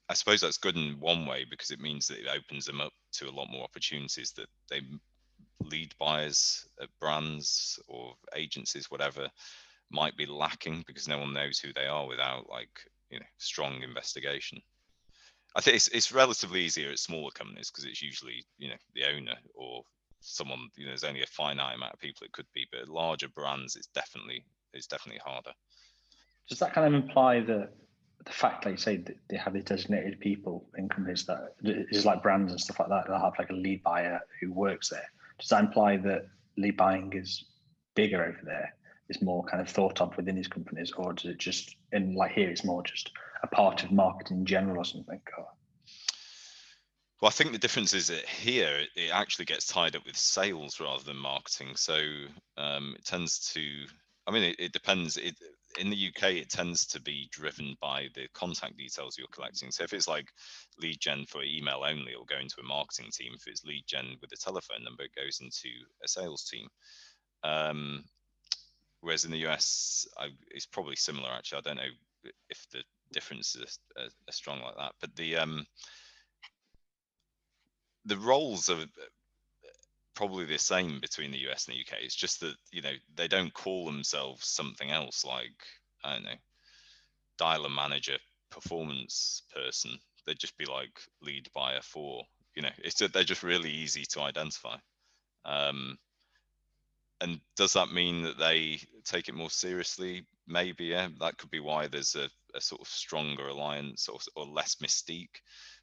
I 0.09 0.15
suppose 0.15 0.41
that's 0.41 0.59
good 0.59 0.77
in 0.77 0.99
one 0.99 1.27
way 1.27 1.47
because 1.49 1.71
it 1.71 1.81
means 1.81 2.09
that 2.09 2.19
it 2.19 2.29
opens 2.29 2.67
them 2.67 2.81
up 2.81 2.93
to 3.13 3.29
a 3.29 3.31
lot 3.31 3.49
more 3.51 3.65
opportunities 3.65 4.33
that 4.33 4.49
they 4.69 4.83
lead 5.63 5.95
buyers 5.99 6.67
at 6.81 6.89
brands 7.01 7.79
or 7.87 8.15
agencies, 8.35 8.91
whatever, 8.91 9.29
might 9.91 10.17
be 10.17 10.27
lacking 10.27 10.85
because 10.87 11.09
no 11.09 11.19
one 11.19 11.33
knows 11.33 11.59
who 11.59 11.73
they 11.73 11.87
are 11.87 12.07
without 12.07 12.49
like 12.49 12.71
you 13.11 13.19
know 13.19 13.27
strong 13.39 13.83
investigation. 13.83 14.61
I 15.57 15.61
think 15.61 15.77
it's 15.77 15.89
it's 15.89 16.13
relatively 16.13 16.61
easier 16.61 16.91
at 16.91 16.99
smaller 16.99 17.31
companies 17.33 17.71
because 17.71 17.85
it's 17.85 18.03
usually 18.03 18.45
you 18.59 18.69
know 18.69 18.77
the 18.95 19.05
owner 19.05 19.35
or 19.55 19.83
someone 20.21 20.69
you 20.77 20.85
know 20.85 20.91
there's 20.91 21.05
only 21.05 21.23
a 21.23 21.27
finite 21.27 21.77
amount 21.77 21.95
of 21.95 22.01
people 22.01 22.25
it 22.25 22.33
could 22.33 22.47
be, 22.55 22.67
but 22.71 22.89
larger 22.89 23.29
brands 23.29 23.77
it's 23.77 23.89
definitely 23.89 24.45
it's 24.73 24.87
definitely 24.87 25.21
harder. 25.25 25.53
Does 26.49 26.59
that 26.59 26.73
kind 26.73 26.95
of 26.95 27.01
imply 27.01 27.41
that 27.41 27.73
the 28.25 28.33
fact, 28.33 28.65
like 28.65 28.73
you 28.73 28.79
say, 28.79 29.05
they 29.29 29.37
have 29.37 29.55
these 29.55 29.65
designated 29.65 30.21
people 30.21 30.67
in 30.77 30.89
companies 30.89 31.25
that 31.27 31.55
is 31.63 32.05
like 32.05 32.23
brands 32.23 32.53
and 32.53 32.61
stuff 32.61 32.81
like 32.81 32.89
that. 32.91 33.05
They'll 33.07 33.19
have 33.19 33.39
like 33.39 33.51
a 33.51 33.55
lead 33.55 33.83
buyer 33.83 34.21
who 34.41 34.53
works 34.53 34.91
there. 34.91 35.11
Does 35.39 35.49
that 35.49 35.65
imply 35.65 35.97
that 35.99 36.27
lead 36.57 36.77
buying 36.77 37.13
is 37.15 37.45
bigger 37.95 38.23
over 38.23 38.41
there? 38.45 38.75
Is 39.11 39.21
more 39.21 39.43
kind 39.43 39.61
of 39.61 39.69
thought 39.69 40.01
of 40.01 40.17
within 40.17 40.37
these 40.37 40.49
companies, 40.49 40.93
or 40.93 41.13
does 41.13 41.27
it 41.27 41.39
just 41.39 41.75
in 41.91 42.15
like 42.15 42.31
here? 42.31 42.49
It's 42.49 42.65
more 42.65 42.83
just 42.83 43.11
a 43.43 43.49
part 43.49 43.83
of 43.83 43.91
marketing 43.91 44.39
in 44.39 44.47
general 44.47 44.79
or 44.79 44.85
something. 44.85 45.21
Or? 45.37 45.49
Well, 47.21 47.29
I 47.29 47.33
think 47.33 47.53
the 47.53 47.59
difference 47.59 47.93
is 47.93 48.07
that 48.07 48.27
here 48.27 48.87
it 48.97 49.11
actually 49.13 49.45
gets 49.45 49.67
tied 49.67 49.95
up 49.95 50.07
with 50.07 50.17
sales 50.17 50.81
rather 50.81 51.03
than 51.03 51.17
marketing. 51.17 51.77
So 51.77 51.99
um, 52.57 52.95
it 52.97 53.05
tends 53.05 53.53
to. 53.55 53.63
I 54.27 54.31
mean, 54.31 54.45
it, 54.45 54.57
it 54.59 54.73
depends. 54.73 55.17
It, 55.17 55.35
in 55.79 55.91
the 55.91 56.09
UK, 56.09 56.35
it 56.35 56.49
tends 56.49 56.87
to 56.87 57.01
be 57.01 57.29
driven 57.31 57.77
by 57.81 58.09
the 58.15 58.27
contact 58.33 58.77
details 58.77 59.17
you're 59.19 59.27
collecting. 59.33 59.71
So 59.71 59.85
if 59.85 59.93
it's 59.93 60.09
like 60.09 60.29
lead 60.81 61.01
gen 61.01 61.27
for 61.27 61.43
email 61.43 61.83
only, 61.87 62.13
it'll 62.13 62.25
go 62.25 62.39
into 62.39 62.61
a 62.61 62.67
marketing 62.67 63.11
team. 63.13 63.33
If 63.35 63.47
it's 63.47 63.65
lead 63.65 63.85
gen 63.87 64.17
with 64.21 64.33
a 64.33 64.37
telephone 64.37 64.83
number, 64.85 65.05
it 65.05 65.15
goes 65.15 65.41
into 65.41 65.69
a 66.05 66.09
sales 66.09 66.49
team. 66.49 66.69
Um, 67.43 68.05
whereas 69.01 69.25
in 69.25 69.31
the 69.31 69.47
US, 69.47 70.07
I, 70.19 70.29
it's 70.51 70.67
probably 70.67 70.97
similar. 70.97 71.31
Actually, 71.31 71.59
I 71.59 71.61
don't 71.63 71.77
know 71.77 72.33
if 72.49 72.67
the 72.73 72.83
differences 73.13 73.79
are, 73.99 74.09
strong 74.31 74.61
like 74.61 74.77
that. 74.77 74.93
But 75.01 75.17
the 75.17 75.37
um, 75.37 75.67
the 78.05 78.17
roles 78.19 78.69
are 78.71 78.85
probably 80.15 80.45
the 80.45 80.59
same 80.59 81.01
between 81.01 81.31
the 81.31 81.49
US 81.51 81.67
and 81.67 81.77
the 81.77 81.81
UK. 81.81 82.03
It's 82.03 82.15
just 82.15 82.41
that 82.41 82.55
you 82.71 82.83
know 82.83 82.93
they 83.17 83.29
don't 83.29 83.55
call 83.55 83.87
themselves 83.87 84.47
something 84.47 84.91
else 84.91 85.25
like 85.25 85.55
I 86.05 86.15
don't 86.15 86.25
know, 86.25 86.41
dialer 87.41 87.75
manager, 87.75 88.19
performance 88.51 89.43
person. 89.55 89.99
They'd 90.27 90.39
just 90.39 90.59
be 90.59 90.67
like 90.67 91.01
lead 91.23 91.49
buyer 91.55 91.81
for 91.83 92.25
you 92.55 92.63
know. 92.63 92.71
It's 92.79 92.99
they're 92.99 93.25
just 93.25 93.43
really 93.43 93.71
easy 93.71 94.05
to 94.11 94.21
identify. 94.21 94.77
Um, 95.45 95.99
and 97.21 97.41
does 97.57 97.73
that 97.75 97.93
mean 97.93 98.23
that 98.23 98.39
they 98.39 98.81
take 99.05 99.29
it 99.29 99.35
more 99.35 99.51
seriously? 99.51 100.27
Maybe, 100.47 100.87
yeah. 100.87 101.09
That 101.21 101.37
could 101.37 101.51
be 101.51 101.61
why 101.61 101.87
there's 101.87 102.15
a, 102.15 102.29
a 102.55 102.61
sort 102.61 102.81
of 102.81 102.89
stronger 102.89 103.49
alliance 103.49 104.09
or, 104.09 104.19
or 104.37 104.47
less 104.47 104.77
mystique 104.77 105.41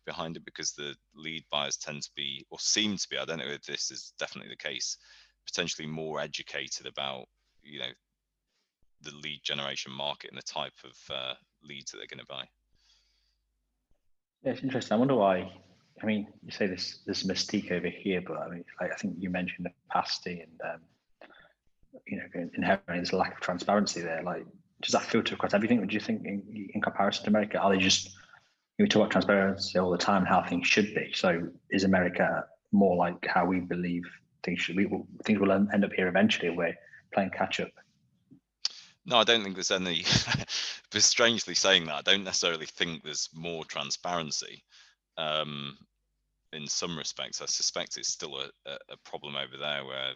behind 0.07 0.37
it 0.37 0.45
because 0.45 0.71
the 0.71 0.95
lead 1.15 1.43
buyers 1.51 1.77
tend 1.77 2.01
to 2.01 2.09
be 2.15 2.43
or 2.49 2.57
seem 2.59 2.97
to 2.97 3.07
be 3.09 3.17
i 3.17 3.25
don't 3.25 3.37
know 3.37 3.45
if 3.45 3.63
this 3.63 3.91
is 3.91 4.13
definitely 4.17 4.49
the 4.49 4.69
case 4.69 4.97
potentially 5.45 5.87
more 5.87 6.19
educated 6.19 6.87
about 6.87 7.25
you 7.61 7.77
know 7.77 7.91
the 9.01 9.11
lead 9.17 9.41
generation 9.43 9.91
market 9.91 10.31
and 10.31 10.37
the 10.37 10.43
type 10.43 10.73
of 10.83 11.15
uh, 11.15 11.33
leads 11.61 11.91
that 11.91 11.97
they're 11.97 12.07
going 12.07 12.19
to 12.19 12.25
buy 12.25 12.45
yeah 14.43 14.53
it's 14.53 14.63
interesting 14.63 14.95
i 14.95 14.97
wonder 14.97 15.15
why 15.15 15.51
i 16.01 16.05
mean 16.05 16.25
you 16.43 16.51
say 16.51 16.65
this 16.65 16.99
this 17.05 17.23
mystique 17.27 17.71
over 17.71 17.89
here 17.89 18.21
but 18.25 18.37
i 18.37 18.47
mean 18.47 18.63
like, 18.81 18.91
i 18.91 18.95
think 18.95 19.13
you 19.19 19.29
mentioned 19.29 19.67
opacity 19.91 20.39
and 20.39 20.73
um, 20.73 20.79
you 22.07 22.17
know 22.17 22.49
inherently 22.55 22.95
there's 22.95 23.11
a 23.11 23.17
lack 23.17 23.33
of 23.33 23.39
transparency 23.39 24.01
there 24.01 24.21
like 24.23 24.45
does 24.81 24.91
that 24.91 25.03
filter 25.03 25.35
across 25.35 25.53
everything 25.53 25.79
would 25.79 25.93
you 25.93 25.99
think 25.99 26.25
in, 26.25 26.69
in 26.73 26.81
comparison 26.81 27.23
to 27.23 27.29
america 27.29 27.57
are 27.57 27.71
they 27.71 27.77
just 27.77 28.15
we 28.79 28.87
talk 28.87 29.01
about 29.01 29.11
transparency 29.11 29.79
all 29.79 29.89
the 29.89 29.97
time 29.97 30.25
how 30.25 30.43
things 30.43 30.67
should 30.67 30.93
be. 30.93 31.11
So 31.13 31.47
is 31.71 31.83
America 31.83 32.45
more 32.71 32.95
like 32.95 33.25
how 33.25 33.45
we 33.45 33.59
believe 33.59 34.03
things 34.43 34.61
should 34.61 34.77
be? 34.77 34.87
Things 35.23 35.39
will 35.39 35.51
end 35.51 35.83
up 35.83 35.93
here 35.93 36.07
eventually. 36.07 36.49
We're 36.49 36.77
playing 37.13 37.31
catch 37.31 37.59
up. 37.59 37.69
No, 39.05 39.17
I 39.17 39.23
don't 39.23 39.41
think 39.41 39.55
there's 39.55 39.71
any. 39.71 40.03
but 40.91 41.01
strangely 41.01 41.55
saying 41.55 41.85
that, 41.85 41.95
I 41.95 42.01
don't 42.01 42.23
necessarily 42.23 42.65
think 42.65 43.03
there's 43.03 43.29
more 43.33 43.65
transparency. 43.65 44.63
Um, 45.17 45.77
in 46.53 46.67
some 46.67 46.97
respects, 46.97 47.41
I 47.41 47.45
suspect 47.45 47.97
it's 47.97 48.09
still 48.09 48.37
a, 48.37 48.71
a 48.89 48.97
problem 49.05 49.35
over 49.35 49.57
there 49.57 49.85
where 49.85 50.11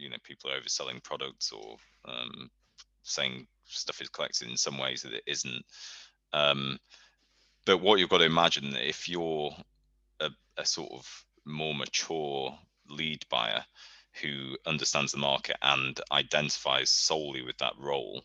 you 0.00 0.10
know 0.10 0.16
people 0.22 0.50
are 0.50 0.58
overselling 0.58 1.02
products 1.02 1.52
or 1.52 1.76
um, 2.06 2.50
saying 3.02 3.46
stuff 3.64 4.00
is 4.00 4.08
collected 4.08 4.48
in 4.48 4.56
some 4.56 4.78
ways 4.78 5.02
that 5.02 5.12
it 5.12 5.22
isn't. 5.26 5.64
Um, 6.32 6.78
but 7.66 7.78
what 7.78 7.98
you've 7.98 8.08
got 8.08 8.18
to 8.18 8.24
imagine 8.24 8.70
that 8.70 8.88
if 8.88 9.08
you're 9.08 9.54
a, 10.20 10.30
a 10.56 10.64
sort 10.64 10.90
of 10.92 11.24
more 11.44 11.74
mature 11.74 12.56
lead 12.88 13.24
buyer 13.30 13.64
who 14.22 14.56
understands 14.66 15.12
the 15.12 15.18
market 15.18 15.56
and 15.62 16.00
identifies 16.10 16.90
solely 16.90 17.42
with 17.42 17.56
that 17.58 17.74
role 17.78 18.22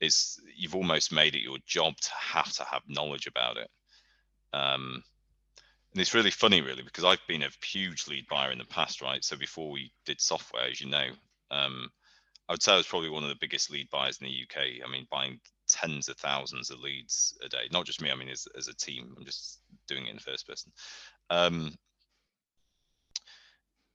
is 0.00 0.38
you've 0.54 0.74
almost 0.74 1.12
made 1.12 1.34
it 1.34 1.42
your 1.42 1.58
job 1.66 1.96
to 1.96 2.10
have 2.18 2.52
to 2.52 2.64
have 2.64 2.82
knowledge 2.88 3.26
about 3.26 3.56
it 3.56 3.70
um, 4.52 5.02
and 5.94 6.00
it's 6.00 6.14
really 6.14 6.30
funny 6.30 6.60
really 6.60 6.82
because 6.82 7.04
i've 7.04 7.26
been 7.28 7.42
a 7.42 7.64
huge 7.64 8.06
lead 8.08 8.26
buyer 8.28 8.50
in 8.50 8.58
the 8.58 8.64
past 8.66 9.00
right 9.00 9.24
so 9.24 9.36
before 9.36 9.70
we 9.70 9.92
did 10.04 10.20
software 10.20 10.64
as 10.70 10.80
you 10.80 10.88
know 10.88 11.06
um, 11.50 11.88
i 12.48 12.52
would 12.52 12.62
say 12.62 12.72
i 12.72 12.76
was 12.76 12.86
probably 12.86 13.10
one 13.10 13.22
of 13.22 13.28
the 13.28 13.36
biggest 13.40 13.70
lead 13.70 13.88
buyers 13.90 14.18
in 14.20 14.26
the 14.26 14.42
uk 14.42 14.56
i 14.58 14.90
mean 14.90 15.06
buying 15.10 15.40
tens 15.68 16.08
of 16.08 16.16
thousands 16.16 16.70
of 16.70 16.80
leads 16.80 17.36
a 17.44 17.48
day. 17.48 17.68
Not 17.72 17.86
just 17.86 18.02
me. 18.02 18.10
I 18.10 18.14
mean, 18.14 18.28
as, 18.28 18.46
as 18.56 18.68
a 18.68 18.74
team, 18.74 19.14
I'm 19.16 19.24
just 19.24 19.60
doing 19.88 20.06
it 20.06 20.12
in 20.12 20.18
first 20.18 20.46
person. 20.46 20.72
Um, 21.30 21.74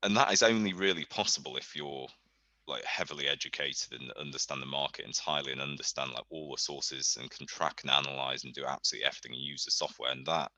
and 0.04 0.16
that 0.16 0.32
is 0.32 0.44
only 0.44 0.74
really 0.74 1.06
possible 1.06 1.58
if 1.58 1.76
you're 1.76 2.08
like 2.68 2.84
heavily 2.86 3.28
educated 3.28 4.00
and 4.00 4.12
understand 4.12 4.62
the 4.62 4.68
market 4.68 5.06
entirely 5.06 5.52
and 5.52 5.62
understand 5.62 6.12
like 6.12 6.24
all 6.30 6.52
the 6.52 6.62
sources 6.62 7.18
and 7.20 7.30
can 7.32 7.48
track 7.48 7.82
and 7.82 7.92
analyze 7.92 8.44
and 8.44 8.54
do 8.54 8.64
absolutely 8.66 9.06
everything 9.06 9.34
and 9.34 9.42
use 9.42 9.66
the 9.66 9.72
software. 9.72 10.12
And 10.12 10.26
that 10.28 10.52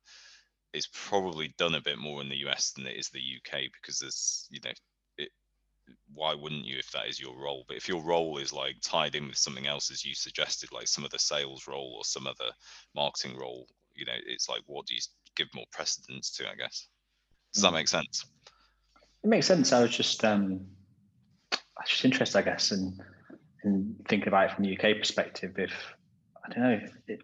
it's 0.74 0.90
probably 0.94 1.54
done 1.58 1.76
a 1.76 1.82
bit 1.82 1.98
more 1.98 2.22
in 2.22 2.30
the 2.30 2.48
US 2.48 2.72
than 2.72 2.88
it 2.88 2.98
is 2.98 3.10
the 3.10 3.20
UK 3.20 3.64
because 3.74 4.00
there's 4.00 4.48
you 4.50 4.60
know 4.64 4.72
it 5.18 5.30
why 6.14 6.34
wouldn't 6.34 6.66
you 6.66 6.78
if 6.78 6.92
that 6.92 7.08
is 7.08 7.20
your 7.20 7.38
role? 7.38 7.66
But 7.68 7.78
if 7.78 7.88
your 7.88 8.02
role 8.04 8.38
is 8.38 8.54
like 8.54 8.76
tied 8.82 9.16
in 9.16 9.28
with 9.28 9.38
something 9.38 9.68
else 9.68 9.92
as 9.92 10.06
you 10.06 10.14
suggested 10.14 10.72
like 10.72 10.88
some 10.88 11.04
of 11.04 11.12
the 11.12 11.20
sales 11.20 11.68
role 11.68 11.96
or 11.98 12.06
some 12.06 12.28
other 12.28 12.52
marketing 12.96 13.38
role 13.38 13.68
you 13.96 14.06
know 14.06 14.14
it's 14.26 14.48
like 14.48 14.62
what 14.68 14.86
do 14.86 14.96
you 14.96 15.02
give 15.36 15.48
more 15.54 15.66
precedence 15.72 16.32
to 16.32 16.50
i 16.50 16.56
guess? 16.56 16.88
Does 17.54 17.64
that 17.64 17.70
hmm. 17.70 17.76
make 17.76 17.88
sense? 17.88 18.26
It 19.24 19.30
makes 19.30 19.46
sense. 19.46 19.74
I 19.74 19.82
was 19.82 19.96
just 19.96 20.24
um 20.24 20.66
i 21.82 21.84
was 21.84 21.90
just 21.90 22.06
interested 22.06 22.38
i 22.38 22.42
guess 22.42 22.72
in 22.72 23.00
in 23.64 23.96
thinking 24.08 24.28
about 24.28 24.50
it 24.50 24.56
from 24.56 24.64
the 24.64 24.78
uk 24.78 24.98
perspective 24.98 25.54
if 25.58 25.74
i 26.46 26.54
don't 26.54 26.64
know 26.64 26.88
it, 27.08 27.22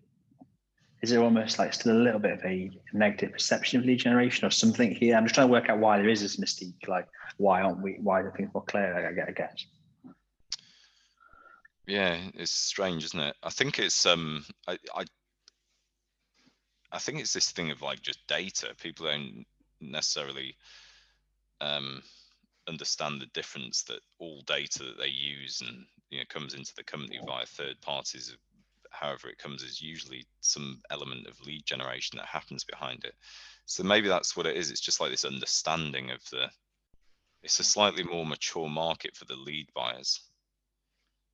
is 1.01 1.11
there 1.11 1.21
almost 1.21 1.59
like 1.59 1.73
still 1.73 1.95
a 1.95 1.99
little 1.99 2.19
bit 2.19 2.33
of 2.33 2.43
a 2.43 2.71
negative 2.91 3.33
perception 3.33 3.79
of 3.79 3.85
lead 3.85 3.99
generation 3.99 4.47
or 4.47 4.51
something 4.51 4.93
here? 4.95 5.15
I'm 5.15 5.25
just 5.25 5.35
trying 5.35 5.47
to 5.47 5.51
work 5.51 5.69
out 5.69 5.79
why 5.79 5.97
there 5.97 6.09
is 6.09 6.21
this 6.21 6.37
mystique. 6.37 6.87
Like, 6.87 7.07
why 7.37 7.61
aren't 7.61 7.81
we? 7.81 7.97
Why 8.01 8.21
are 8.21 8.31
things 8.31 8.49
more 8.53 8.63
clear? 8.63 8.95
I, 8.95 9.29
I 9.29 9.31
guess. 9.31 9.65
Yeah, 11.85 12.17
it's 12.33 12.51
strange, 12.51 13.03
isn't 13.05 13.19
it? 13.19 13.35
I 13.43 13.49
think 13.49 13.79
it's 13.79 14.05
um, 14.05 14.43
I, 14.67 14.77
I, 14.95 15.05
I 16.91 16.99
think 16.99 17.19
it's 17.19 17.33
this 17.33 17.51
thing 17.51 17.69
of 17.69 17.81
like 17.81 18.01
just 18.01 18.25
data. 18.27 18.73
People 18.81 19.05
don't 19.05 19.45
necessarily 19.79 20.55
um 21.61 22.01
understand 22.67 23.21
the 23.21 23.27
difference 23.27 23.83
that 23.83 23.99
all 24.19 24.41
data 24.47 24.79
that 24.79 24.97
they 24.99 25.07
use 25.07 25.61
and 25.61 25.85
you 26.09 26.17
know 26.17 26.23
comes 26.29 26.53
into 26.53 26.73
the 26.75 26.83
company 26.83 27.19
via 27.25 27.45
third 27.45 27.79
parties 27.81 28.35
however 28.99 29.29
it 29.29 29.37
comes 29.37 29.63
is 29.63 29.81
usually 29.81 30.25
some 30.41 30.81
element 30.89 31.27
of 31.27 31.39
lead 31.45 31.65
generation 31.65 32.17
that 32.17 32.25
happens 32.27 32.63
behind 32.63 33.03
it. 33.03 33.13
So 33.65 33.83
maybe 33.83 34.07
that's 34.07 34.35
what 34.35 34.45
it 34.45 34.57
is 34.57 34.71
it's 34.71 34.81
just 34.81 34.99
like 34.99 35.11
this 35.11 35.25
understanding 35.25 36.11
of 36.11 36.21
the 36.31 36.49
it's 37.43 37.59
a 37.59 37.63
slightly 37.63 38.03
more 38.03 38.25
mature 38.25 38.67
market 38.67 39.15
for 39.15 39.25
the 39.25 39.35
lead 39.35 39.67
buyers. 39.75 40.21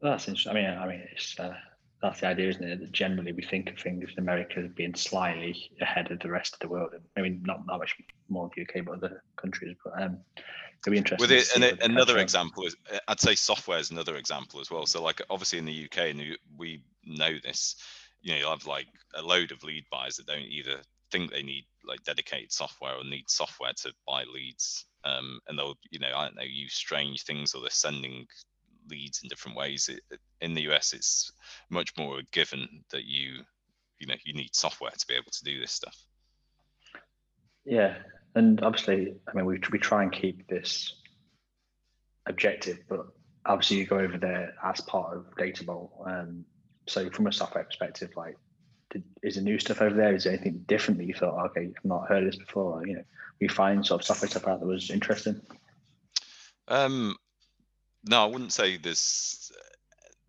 That's 0.01 0.27
interesting 0.27 0.51
i 0.51 0.55
mean 0.55 0.77
i 0.77 0.88
mean 0.88 1.03
it's 1.12 1.39
uh, 1.39 1.55
that's 2.01 2.20
the 2.20 2.27
idea 2.27 2.50
isn't 2.50 2.63
it? 2.63 2.79
That 2.82 2.91
generally 2.91 3.32
we 3.32 3.43
think 3.43 3.70
of 3.72 3.79
things 3.79 4.10
in 4.12 4.24
america 4.24 4.60
as 4.60 4.72
being 4.75 4.96
slightly 4.96 5.72
ahead 5.79 6.12
of 6.12 6.20
the 6.20 6.29
rest 6.29 6.53
of 6.53 6.60
the 6.60 6.67
world. 6.67 6.91
I 7.17 7.22
mean 7.22 7.41
not 7.46 7.65
that 7.67 7.77
much 7.77 7.96
more 8.29 8.50
the 8.55 8.63
uk 8.63 8.86
but 8.86 8.96
other 8.96 9.24
countries 9.38 9.75
but 9.84 10.01
um 10.01 10.17
be 10.92 10.98
interesting 10.98 11.24
with 11.24 11.32
it, 11.32 11.48
and 11.56 11.63
another 11.82 12.18
example 12.18 12.66
is 12.66 12.75
i'd 13.08 13.20
say 13.20 13.36
software 13.36 13.80
is 13.80 13.92
another 13.92 14.16
example 14.16 14.60
as 14.60 14.70
well. 14.70 14.86
So 14.86 15.02
like 15.02 15.22
obviously 15.30 15.60
in 15.60 15.66
the 15.66 15.86
uk 15.86 15.98
and 15.98 16.38
we 16.58 16.84
know 17.06 17.34
this 17.44 17.75
you 18.22 18.34
know 18.34 18.40
you'll 18.40 18.50
have 18.52 18.66
like 18.66 18.88
a 19.16 19.22
load 19.22 19.52
of 19.52 19.63
lead 19.63 19.86
buyers 19.92 20.18
that 20.18 20.28
don't 20.28 20.42
either 20.42 20.78
think 21.12 21.32
they 21.32 21.44
need 21.44 21.66
like 21.86 22.04
dedicated 22.04 22.52
software 22.52 22.96
or 22.96 23.04
need 23.04 23.30
software 23.30 23.74
to 23.78 23.94
buy 24.08 24.24
leads. 24.24 24.86
Um, 25.06 25.40
and 25.48 25.60
they'll 25.60 25.78
you 25.92 26.00
know 26.00 26.12
i 26.16 26.24
don't 26.24 26.38
know 26.38 26.44
use 26.44 26.74
strange 26.74 27.24
things 27.24 27.54
or 27.54 27.62
they're 27.62 27.70
sending 27.70 28.25
leads 28.90 29.22
in 29.22 29.30
different 29.30 29.58
ways. 29.58 29.90
It, 29.90 30.20
in 30.42 30.54
the 30.54 30.63
us 30.63 30.94
it's 30.94 31.32
much 31.70 31.92
more 31.98 32.20
a 32.20 32.24
given 32.32 32.68
that 32.92 33.06
you 33.06 33.44
you 34.00 34.08
know 34.08 34.16
you 34.24 34.34
need 34.34 34.56
software 34.56 34.92
to 34.92 35.08
be 35.08 35.16
able 35.16 35.32
to 35.32 35.44
do 35.44 35.60
this 35.60 35.72
stuff. 35.72 35.98
Yeah 37.66 37.96
and 38.36 38.62
obviously 38.63 39.16
i 39.28 39.34
mean 39.34 39.46
we, 39.46 39.60
we 39.72 39.80
try 39.80 40.04
and 40.04 40.12
keep 40.12 40.48
this 40.48 40.96
objective 42.25 42.80
but 42.88 43.06
obviously 43.46 43.78
you 43.78 43.86
go 43.86 44.00
over 44.00 44.18
there 44.18 44.54
as 44.63 44.80
part 44.82 45.16
of 45.16 45.25
Databowl 45.38 45.90
um, 46.08 46.46
so 46.88 47.10
from 47.10 47.28
a 47.28 47.32
software 47.32 47.63
perspective, 47.63 48.12
like, 48.16 48.38
did, 48.90 49.04
is 49.22 49.36
there 49.36 49.44
new 49.44 49.60
stuff 49.60 49.82
over 49.82 49.96
there? 49.96 50.13
Is 50.13 50.25
there 50.25 50.34
anything 50.34 50.63
different 50.68 51.00
that 51.00 51.06
you 51.06 51.13
thought, 51.13 51.46
okay, 51.48 51.72
I've 51.75 51.86
not 51.86 52.08
heard 52.08 52.28
this 52.28 52.36
before? 52.36 52.80
Or, 52.80 52.88
you 52.88 52.96
know, 52.96 53.04
we 53.40 53.48
find 53.48 53.86
sort 53.86 54.02
of 54.02 54.08
software 54.08 54.30
stuff 54.30 54.48
out 54.48 54.60
that 54.60 54.66
was 54.66 54.90
interesting. 54.90 55.42
Um, 56.68 57.16
no, 58.06 58.24
I 58.24 58.25
wouldn't 58.25 58.54
say 58.54 58.78
there's. 58.78 59.52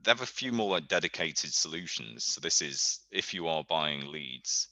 They 0.02 0.10
have 0.10 0.20
a 0.20 0.26
few 0.26 0.52
more 0.52 0.70
like 0.70 0.86
dedicated 0.86 1.54
solutions. 1.54 2.24
So 2.24 2.40
this 2.40 2.60
is 2.60 3.00
if 3.10 3.32
you 3.32 3.48
are 3.48 3.64
buying 3.64 4.06
leads, 4.12 4.68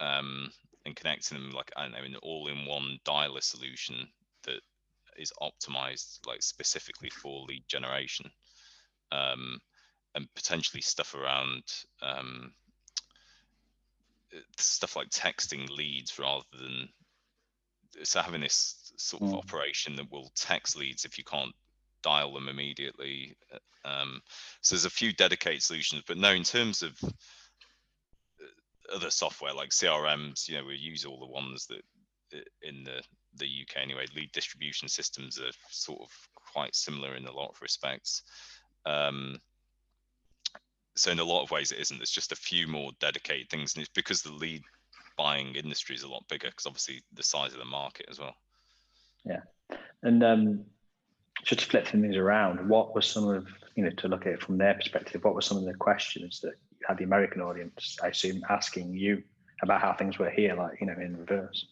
um, 0.00 0.50
and 0.86 0.96
connecting 0.96 1.38
them 1.38 1.50
like 1.50 1.72
I 1.76 1.82
don't 1.82 1.92
know, 1.92 2.04
an 2.04 2.16
all-in-one 2.22 2.98
dialer 3.04 3.42
solution 3.42 4.08
that 4.44 4.60
is 5.16 5.32
optimized 5.40 6.26
like 6.26 6.42
specifically 6.42 7.10
for 7.10 7.44
lead 7.44 7.64
generation. 7.68 8.30
Um, 9.12 9.58
and 10.14 10.26
potentially 10.34 10.80
stuff 10.80 11.14
around 11.14 11.62
um, 12.02 12.52
stuff 14.58 14.96
like 14.96 15.10
texting 15.10 15.68
leads 15.68 16.18
rather 16.18 16.44
than 16.58 16.88
so 18.02 18.20
having 18.20 18.40
this 18.40 18.92
sort 18.96 19.22
of 19.22 19.30
mm. 19.30 19.38
operation 19.38 19.96
that 19.96 20.10
will 20.10 20.30
text 20.36 20.76
leads 20.76 21.04
if 21.04 21.18
you 21.18 21.24
can't 21.24 21.54
dial 22.02 22.32
them 22.32 22.48
immediately. 22.48 23.36
Uh, 23.52 23.88
um, 23.88 24.20
so 24.60 24.74
there's 24.74 24.84
a 24.84 24.90
few 24.90 25.12
dedicated 25.12 25.62
solutions, 25.62 26.02
but 26.06 26.16
no, 26.16 26.30
in 26.30 26.44
terms 26.44 26.82
of 26.82 26.98
other 28.94 29.10
software 29.10 29.54
like 29.54 29.70
CRMs, 29.70 30.48
you 30.48 30.56
know, 30.56 30.64
we 30.64 30.76
use 30.76 31.04
all 31.04 31.20
the 31.20 31.26
ones 31.26 31.66
that 31.66 31.82
in 32.62 32.84
the 32.84 33.02
the 33.36 33.46
UK 33.46 33.82
anyway. 33.82 34.06
Lead 34.14 34.32
distribution 34.32 34.88
systems 34.88 35.38
are 35.38 35.52
sort 35.70 36.00
of 36.00 36.10
quite 36.34 36.74
similar 36.74 37.14
in 37.14 37.26
a 37.26 37.32
lot 37.32 37.50
of 37.50 37.62
respects. 37.62 38.22
Um, 38.86 39.38
so 40.96 41.10
in 41.10 41.18
a 41.18 41.24
lot 41.24 41.42
of 41.42 41.50
ways 41.50 41.72
it 41.72 41.78
isn't 41.78 41.98
there's 41.98 42.10
just 42.10 42.32
a 42.32 42.36
few 42.36 42.66
more 42.66 42.90
dedicated 43.00 43.48
things 43.48 43.74
and 43.74 43.82
it's 43.82 43.92
because 43.94 44.22
the 44.22 44.32
lead 44.32 44.62
buying 45.16 45.54
industry 45.54 45.94
is 45.94 46.02
a 46.02 46.08
lot 46.08 46.26
bigger 46.28 46.48
because 46.48 46.66
obviously 46.66 47.02
the 47.14 47.22
size 47.22 47.52
of 47.52 47.58
the 47.58 47.64
market 47.64 48.06
as 48.10 48.18
well 48.18 48.34
yeah 49.24 49.40
and 50.02 50.22
um 50.22 50.64
just 51.44 51.60
to 51.60 51.66
flip 51.66 51.86
things 51.86 52.16
around 52.16 52.68
what 52.68 52.94
was 52.94 53.06
some 53.06 53.28
of 53.28 53.46
you 53.76 53.84
know 53.84 53.90
to 53.90 54.08
look 54.08 54.26
at 54.26 54.34
it 54.34 54.42
from 54.42 54.58
their 54.58 54.74
perspective 54.74 55.22
what 55.24 55.34
were 55.34 55.40
some 55.40 55.56
of 55.56 55.64
the 55.64 55.74
questions 55.74 56.40
that 56.40 56.54
had 56.90 56.98
the 56.98 57.04
american 57.04 57.40
audience 57.40 57.98
i 58.02 58.08
assume 58.08 58.42
asking 58.48 58.94
you 58.94 59.22
about 59.62 59.80
how 59.80 59.92
things 59.92 60.18
were 60.18 60.30
here 60.30 60.54
like 60.54 60.80
you 60.80 60.86
know 60.86 60.94
in 60.94 61.16
reverse 61.16 61.66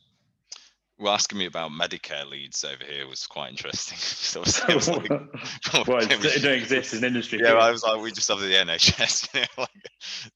well, 1.01 1.15
asking 1.15 1.39
me 1.39 1.47
about 1.47 1.71
Medicare 1.71 2.29
leads 2.29 2.65
over 2.65 2.85
here 2.85 3.07
was 3.07 3.25
quite 3.25 3.51
interesting. 3.51 3.99
so 3.99 4.41
I 4.69 4.75
was 4.75 4.89
like, 4.89 5.09
well, 5.09 5.99
it 6.01 6.43
don't 6.43 6.53
exist 6.53 6.93
in 6.93 7.05
industry. 7.05 7.39
Yeah, 7.41 7.53
I 7.53 7.71
was 7.71 7.85
like, 7.85 8.03
we 8.03 8.11
just 8.11 8.27
have 8.29 8.41
the 8.41 8.53
NHS. 8.53 9.29
You 9.35 9.41
know, 9.43 9.47
like, 9.59 9.71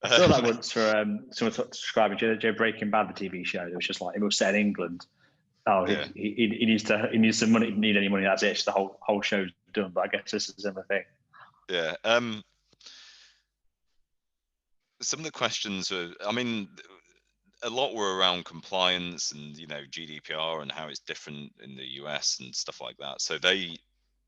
I 0.03 0.09
saw 0.09 0.27
that 0.27 0.43
once 0.43 0.71
for 0.71 0.95
um, 0.95 1.25
someone 1.31 1.53
describing 1.69 2.17
Joe 2.17 2.53
Breaking 2.53 2.89
Bad, 2.89 3.13
the 3.13 3.29
TV 3.29 3.45
show. 3.45 3.63
It 3.63 3.75
was 3.75 3.85
just 3.85 3.99
like 3.99 4.15
it 4.15 4.21
was 4.21 4.37
set 4.37 4.55
in 4.55 4.61
England. 4.61 5.05
Oh, 5.67 5.87
yeah. 5.87 6.05
he, 6.15 6.33
he, 6.35 6.57
he, 6.59 6.65
needs 6.65 6.83
to 6.83 7.09
he 7.11 7.17
needs 7.17 7.39
some 7.39 7.51
money. 7.51 7.71
He 7.71 7.77
Need 7.77 7.97
any 7.97 8.09
money? 8.09 8.23
That's 8.23 8.43
it. 8.43 8.51
It's 8.51 8.63
the 8.63 8.71
whole 8.71 8.99
whole 9.01 9.21
show's 9.21 9.49
done. 9.73 9.91
But 9.93 10.05
I 10.05 10.07
guess 10.07 10.31
this 10.31 10.49
is 10.49 10.55
a 10.57 10.61
similar 10.61 10.85
thing. 10.85 11.03
Yeah. 11.69 11.95
Um, 12.03 12.43
some 15.03 15.19
of 15.19 15.25
the 15.25 15.31
questions 15.31 15.91
were. 15.91 16.11
I 16.25 16.31
mean, 16.31 16.67
a 17.63 17.69
lot 17.69 17.95
were 17.95 18.17
around 18.17 18.45
compliance 18.45 19.31
and 19.31 19.55
you 19.57 19.67
know 19.67 19.81
GDPR 19.89 20.61
and 20.61 20.71
how 20.71 20.87
it's 20.87 20.99
different 20.99 21.51
in 21.63 21.75
the 21.75 21.87
US 22.03 22.39
and 22.39 22.53
stuff 22.53 22.81
like 22.81 22.97
that. 22.97 23.21
So 23.21 23.37
they, 23.37 23.77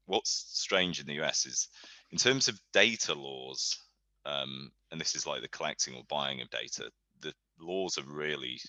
what's 0.06 0.46
strange 0.54 1.00
in 1.00 1.08
the 1.08 1.22
US 1.22 1.46
is, 1.46 1.68
in 2.12 2.18
terms 2.18 2.48
of 2.48 2.60
data 2.74 3.14
laws, 3.14 3.78
um, 4.26 4.72
and 4.92 5.00
this 5.00 5.16
is 5.16 5.28
like 5.28 5.42
the 5.42 5.48
collecting 5.50 5.96
or 5.96 6.04
buying 6.10 6.42
of 6.42 6.50
data, 6.50 6.90
the 7.22 7.34
laws 7.60 7.98
are 7.98 8.06
really 8.08 8.60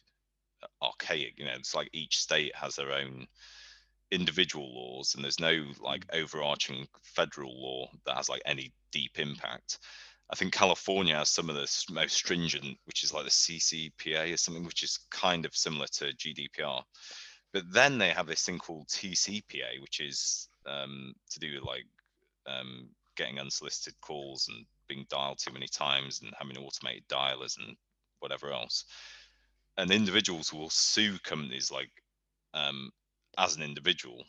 archaic. 0.83 1.35
You 1.39 1.47
know, 1.47 1.55
it's 1.57 1.75
like 1.75 1.91
each 1.93 2.19
state 2.19 2.55
has 2.55 2.77
their 2.77 2.93
own 2.93 3.27
individual 4.11 4.73
laws, 4.75 5.15
and 5.15 5.25
there's 5.25 5.41
no 5.41 5.65
like 5.81 6.07
mm. 6.07 6.23
overarching 6.23 6.87
federal 7.03 7.61
law 7.61 7.89
that 8.05 8.17
has 8.17 8.29
like 8.29 8.43
any 8.45 8.73
deep 8.93 9.19
impact. 9.19 9.79
I 10.31 10.35
think 10.35 10.53
California 10.53 11.17
has 11.17 11.31
some 11.31 11.49
of 11.49 11.55
the 11.55 11.85
most 11.93 12.15
stringent, 12.15 12.79
which 12.85 13.05
is 13.05 13.13
like 13.13 13.25
the 13.25 13.31
CCPA 13.31 14.33
or 14.35 14.37
something, 14.37 14.65
which 14.65 14.83
is 14.83 14.99
kind 15.11 15.45
of 15.45 15.57
similar 15.57 15.87
to 15.87 16.13
GDPR. 16.15 16.83
But 17.53 17.73
then 17.73 17.99
they 17.99 18.11
have 18.11 18.27
this 18.27 18.43
thing 18.43 18.59
called 18.59 18.89
TCPA, 18.89 19.81
which 19.81 20.01
is 20.01 20.49
um, 20.67 21.15
to 21.31 21.39
do 21.39 21.55
with 21.55 21.63
like 21.63 21.87
um, 22.47 22.89
getting 23.17 23.39
unsolicited 23.39 23.95
calls 24.01 24.49
and 24.49 24.67
being 24.89 25.07
dialed 25.09 25.39
too 25.39 25.53
many 25.53 25.69
times 25.69 26.21
and 26.23 26.33
having 26.39 26.59
automated 26.59 27.07
dialers 27.09 27.57
and 27.59 27.77
whatever 28.19 28.53
else. 28.53 28.85
And 29.79 29.91
individuals 29.91 30.53
will 30.53 30.71
sue 30.71 31.19
companies 31.23 31.71
like 31.71 31.91
um, 32.53 32.91
as 33.39 33.57
an 33.57 33.63
individual 33.63 34.25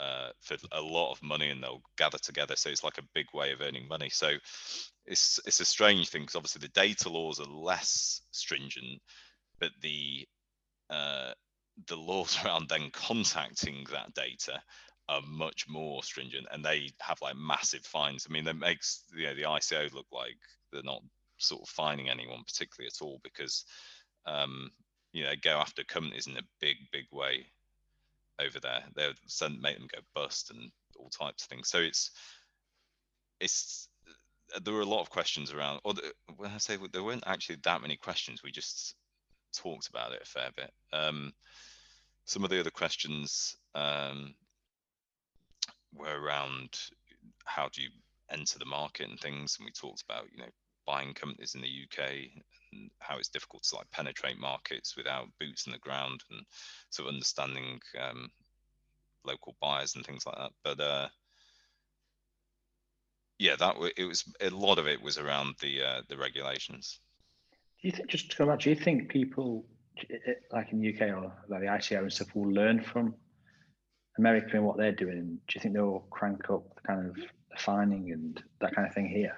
uh, 0.00 0.30
for 0.40 0.56
a 0.72 0.80
lot 0.80 1.12
of 1.12 1.22
money 1.22 1.50
and 1.50 1.62
they'll 1.62 1.82
gather 1.96 2.18
together. 2.18 2.56
So 2.56 2.70
it's 2.70 2.84
like 2.84 2.98
a 2.98 3.08
big 3.14 3.26
way 3.32 3.52
of 3.52 3.60
earning 3.60 3.88
money. 3.88 4.10
So 4.10 4.32
it's 5.06 5.40
it's 5.46 5.60
a 5.60 5.64
strange 5.64 6.08
thing 6.08 6.22
because 6.22 6.36
obviously 6.36 6.60
the 6.60 6.68
data 6.68 7.08
laws 7.08 7.40
are 7.40 7.46
less 7.46 8.22
stringent, 8.30 9.00
but 9.58 9.70
the 9.82 10.26
uh, 10.90 11.32
the 11.88 11.96
laws 11.96 12.38
around 12.44 12.68
then 12.68 12.90
contacting 12.92 13.86
that 13.92 14.14
data 14.14 14.60
are 15.08 15.22
much 15.26 15.66
more 15.68 16.02
stringent 16.02 16.46
and 16.50 16.64
they 16.64 16.90
have 17.00 17.20
like 17.20 17.36
massive 17.36 17.84
fines. 17.84 18.26
I 18.28 18.32
mean, 18.32 18.44
that 18.44 18.56
makes 18.56 19.04
you 19.14 19.26
know 19.26 19.34
the 19.34 19.42
ICO 19.42 19.92
look 19.92 20.06
like 20.12 20.36
they're 20.72 20.82
not 20.82 21.02
sort 21.38 21.62
of 21.62 21.68
fining 21.68 22.08
anyone 22.08 22.42
particularly 22.46 22.88
at 22.88 23.02
all 23.02 23.20
because 23.22 23.64
um, 24.26 24.70
you 25.12 25.22
know 25.24 25.32
go 25.42 25.50
after 25.50 25.84
companies 25.84 26.26
in 26.26 26.36
a 26.36 26.42
big 26.60 26.76
big 26.92 27.04
way 27.12 27.46
over 28.40 28.60
there. 28.60 28.82
They'll 28.94 29.12
send 29.26 29.60
make 29.60 29.78
them 29.78 29.88
go 29.92 30.00
bust 30.14 30.50
and 30.50 30.70
all 30.98 31.10
types 31.10 31.44
of 31.44 31.48
things. 31.48 31.68
So 31.68 31.78
it's 31.78 32.10
it's 33.40 33.88
there 34.62 34.74
were 34.74 34.80
a 34.80 34.86
lot 34.86 35.00
of 35.00 35.10
questions 35.10 35.52
around. 35.52 35.80
Or 35.84 35.94
the, 35.94 36.12
when 36.36 36.50
I 36.50 36.58
say 36.58 36.78
there 36.92 37.02
weren't 37.02 37.24
actually 37.26 37.58
that 37.64 37.82
many 37.82 37.96
questions, 37.96 38.42
we 38.42 38.50
just 38.50 38.94
talked 39.54 39.88
about 39.88 40.12
it 40.12 40.22
a 40.22 40.26
fair 40.26 40.50
bit. 40.56 40.70
Um, 40.92 41.32
some 42.26 42.44
of 42.44 42.50
the 42.50 42.60
other 42.60 42.70
questions 42.70 43.56
um, 43.74 44.34
were 45.94 46.20
around 46.20 46.78
how 47.44 47.68
do 47.72 47.82
you 47.82 47.90
enter 48.30 48.58
the 48.58 48.64
market 48.64 49.08
and 49.08 49.18
things, 49.20 49.56
and 49.58 49.66
we 49.66 49.72
talked 49.72 50.02
about 50.02 50.26
you 50.32 50.38
know 50.38 50.50
buying 50.86 51.14
companies 51.14 51.54
in 51.54 51.60
the 51.60 51.68
UK 51.68 52.10
and 52.72 52.90
how 52.98 53.16
it's 53.18 53.28
difficult 53.28 53.62
to 53.64 53.76
like 53.76 53.90
penetrate 53.90 54.38
markets 54.38 54.96
without 54.96 55.28
boots 55.40 55.66
in 55.66 55.72
the 55.72 55.78
ground 55.78 56.22
and 56.30 56.40
sort 56.90 57.08
of 57.08 57.14
understanding 57.14 57.80
um, 58.00 58.28
local 59.24 59.56
buyers 59.60 59.94
and 59.94 60.04
things 60.04 60.26
like 60.26 60.36
that. 60.36 60.52
But 60.62 60.80
uh, 60.80 61.08
yeah, 63.38 63.56
that 63.56 63.76
it 63.96 64.04
was 64.04 64.24
a 64.40 64.50
lot 64.50 64.78
of 64.78 64.86
it 64.86 65.02
was 65.02 65.18
around 65.18 65.54
the 65.60 65.82
uh, 65.82 66.02
the 66.08 66.16
regulations. 66.16 67.00
Do 67.80 67.88
you 67.88 67.92
think 67.92 68.08
just 68.08 68.30
to 68.30 68.36
come 68.36 68.48
back? 68.48 68.60
Do 68.60 68.70
you 68.70 68.76
think 68.76 69.08
people 69.08 69.66
like 70.52 70.72
in 70.72 70.80
the 70.80 70.94
UK 70.94 71.02
or 71.14 71.32
like 71.48 71.60
the 71.60 71.66
ICO 71.66 71.98
and 71.98 72.12
stuff 72.12 72.34
will 72.34 72.50
learn 72.50 72.82
from 72.82 73.14
America 74.18 74.56
and 74.56 74.64
what 74.64 74.76
they're 74.76 74.92
doing? 74.92 75.38
Do 75.48 75.54
you 75.54 75.60
think 75.60 75.74
they'll 75.74 76.06
crank 76.10 76.50
up 76.50 76.62
the 76.74 76.82
kind 76.82 77.10
of 77.10 77.16
finding 77.58 78.12
and 78.12 78.42
that 78.60 78.74
kind 78.74 78.86
of 78.86 78.94
thing 78.94 79.08
here? 79.08 79.34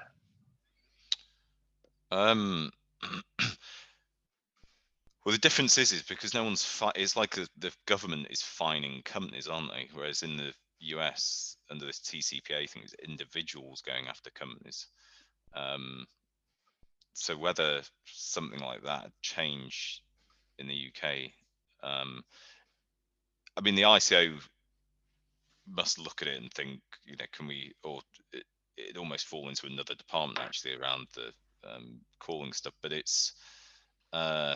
Um, 2.11 2.71
well, 5.25 5.33
the 5.33 5.39
difference 5.39 5.79
is, 5.79 5.93
is 5.93 6.03
because 6.03 6.35
no 6.35 6.45
one's 6.45 6.65
fi- 6.65 6.93
it's 6.95 7.17
like 7.17 7.37
a, 7.37 7.47
the 7.59 7.73
government 7.87 8.29
is 8.31 8.43
fining 8.43 9.03
companies, 9.03 9.49
aren't 9.49 9.73
they? 9.73 9.89
Whereas 9.93 10.23
in 10.23 10.37
the 10.37 10.53
US, 10.81 11.57
under 11.71 11.87
this 11.87 12.01
TCPA 12.01 12.69
thing, 12.71 12.83
it's 12.85 12.95
individuals 12.95 13.83
going 13.83 14.07
after 14.09 14.31
companies. 14.31 14.87
Um, 15.55 16.07
so 17.15 17.37
whether 17.37 17.81
something 18.05 18.61
like 18.61 18.85
that 18.85 19.11
change 19.23 20.03
in 20.59 20.69
the 20.69 20.91
UK, 20.91 21.31
um, 21.83 22.23
I 23.57 23.63
mean, 23.63 23.75
the 23.75 23.83
ICO 23.83 24.39
must 25.67 25.99
look 25.99 26.23
at 26.23 26.29
it 26.29 26.41
and 26.41 26.53
think, 26.53 26.81
you 27.05 27.17
know, 27.17 27.25
can 27.33 27.47
we, 27.47 27.75
or 27.83 28.01
it, 28.33 28.45
it 28.77 28.97
almost 28.97 29.27
fall 29.27 29.49
into 29.49 29.67
another 29.67 29.95
department 29.95 30.39
actually 30.39 30.75
around 30.75 31.07
the 31.15 31.33
um, 31.65 32.01
calling 32.19 32.53
stuff, 32.53 32.75
but 32.83 32.93
it's, 32.93 33.33
uh, 34.13 34.55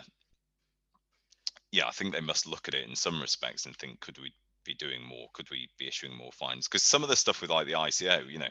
yeah, 1.73 1.87
I 1.87 1.93
think 1.93 2.13
they 2.13 2.21
must 2.21 2.47
look 2.47 2.69
at 2.69 2.75
it 2.75 2.89
in 2.89 2.97
some 2.97 3.21
respects 3.21 3.67
and 3.67 3.77
think, 3.77 4.01
could 4.01 4.19
we 4.19 4.33
be 4.65 4.75
doing 4.75 5.03
more? 5.05 5.29
Could 5.35 5.51
we 5.51 5.69
be 5.79 5.89
issuing 5.89 6.17
more 6.17 6.33
fines? 6.33 6.67
Because 6.67 6.83
some 6.83 7.03
of 7.03 7.09
the 7.09 7.17
stuff 7.17 7.41
with 7.41 7.51
like 7.51 7.67
the 7.67 7.75
ICO, 7.75 8.29
you 8.31 8.39
know, 8.39 8.49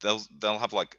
they'll 0.00 0.22
they'll 0.38 0.58
have 0.58 0.72
like 0.72 0.96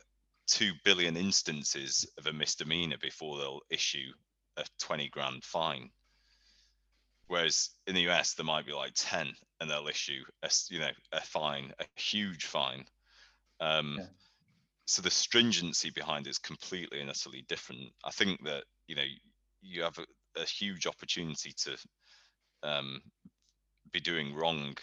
two 0.48 0.74
billion 0.84 1.16
instances 1.16 2.06
of 2.18 2.28
a 2.28 2.34
misdemeanor 2.34 2.98
before 3.02 3.38
they'll 3.38 3.62
issue 3.70 4.12
a 4.58 4.66
20 4.80 5.10
grand 5.10 5.44
fine. 5.44 5.90
Whereas 7.28 7.70
in 7.88 7.96
the 7.96 8.10
US, 8.10 8.34
there 8.34 8.46
might 8.46 8.66
be 8.66 8.74
like 8.74 8.92
10 8.96 9.32
and 9.60 9.70
they'll 9.70 9.88
issue 9.88 10.22
a, 10.44 10.52
you 10.70 10.80
know, 10.80 10.92
a 11.14 11.22
fine, 11.22 11.74
a 11.80 11.86
huge 11.96 12.46
fine. 12.46 12.86
Um, 13.62 13.96
yeah 14.00 14.06
so 14.86 15.02
the 15.02 15.10
stringency 15.10 15.90
behind 15.92 16.28
it 16.28 16.32
is 16.32 16.38
completely 16.38 17.00
and 17.00 17.10
utterly 17.10 17.46
different. 17.48 17.82
I 18.04 18.12
think 18.12 18.44
that 18.46 18.63
you 18.88 18.96
know 18.96 19.04
you 19.62 19.84
have 19.84 19.98
a, 19.98 20.42
a 20.42 20.46
huge 20.46 20.88
opportunity 20.88 21.54
to 21.63 21.78
um, 22.63 23.02
be 23.92 24.00
doing 24.00 24.34
wrong 24.36 24.75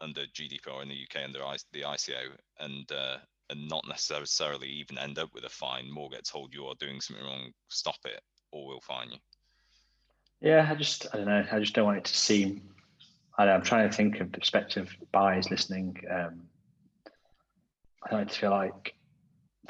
under 0.00 0.22
GDPR 0.22 0.82
in 0.82 0.88
the 0.88 1.02
UK 1.02 1.24
under 1.24 1.40
the 1.72 1.82
ICO 1.82 2.30
and 2.60 2.90
uh, 2.92 3.16
and 3.50 3.68
not 3.68 3.84
necessarily 3.88 4.68
even 4.68 4.98
end 4.98 5.18
up 5.18 5.30
with 5.34 5.44
a 5.44 5.48
fine. 5.48 5.90
More 5.90 6.10
get 6.10 6.24
told 6.24 6.54
you 6.54 6.66
are 6.66 6.74
doing 6.78 7.00
something 7.00 7.24
wrong, 7.24 7.50
stop 7.68 7.98
it, 8.04 8.20
or 8.52 8.66
we'll 8.66 8.80
fine 8.80 9.10
you. 9.10 9.18
Yeah, 10.40 10.66
I 10.70 10.74
just 10.74 11.06
I 11.12 11.16
don't 11.16 11.26
know. 11.26 11.44
I 11.50 11.58
just 11.58 11.74
don't 11.74 11.86
want 11.86 11.98
it 11.98 12.04
to 12.04 12.14
seem. 12.14 12.62
I 13.36 13.46
am 13.48 13.62
trying 13.62 13.88
to 13.88 13.96
think 13.96 14.20
of 14.20 14.32
the 14.32 14.38
perspective 14.38 14.94
buyers 15.12 15.50
listening. 15.50 15.96
Um, 16.10 16.42
I 18.04 18.10
don't 18.10 18.30
feel 18.30 18.50
like 18.50 18.94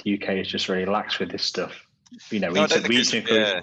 the 0.05 0.15
UK 0.15 0.31
is 0.37 0.49
just 0.49 0.69
really 0.69 0.87
lax 0.87 1.19
with 1.19 1.31
this 1.31 1.45
stuff. 1.45 1.87
You 2.31 2.41
know, 2.41 2.49
we 2.49 2.55
no, 2.55 2.63
need 2.63 2.71
to, 2.71 2.89
we 2.89 2.97
need 2.97 3.15
encourage, 3.15 3.31
yeah. 3.31 3.61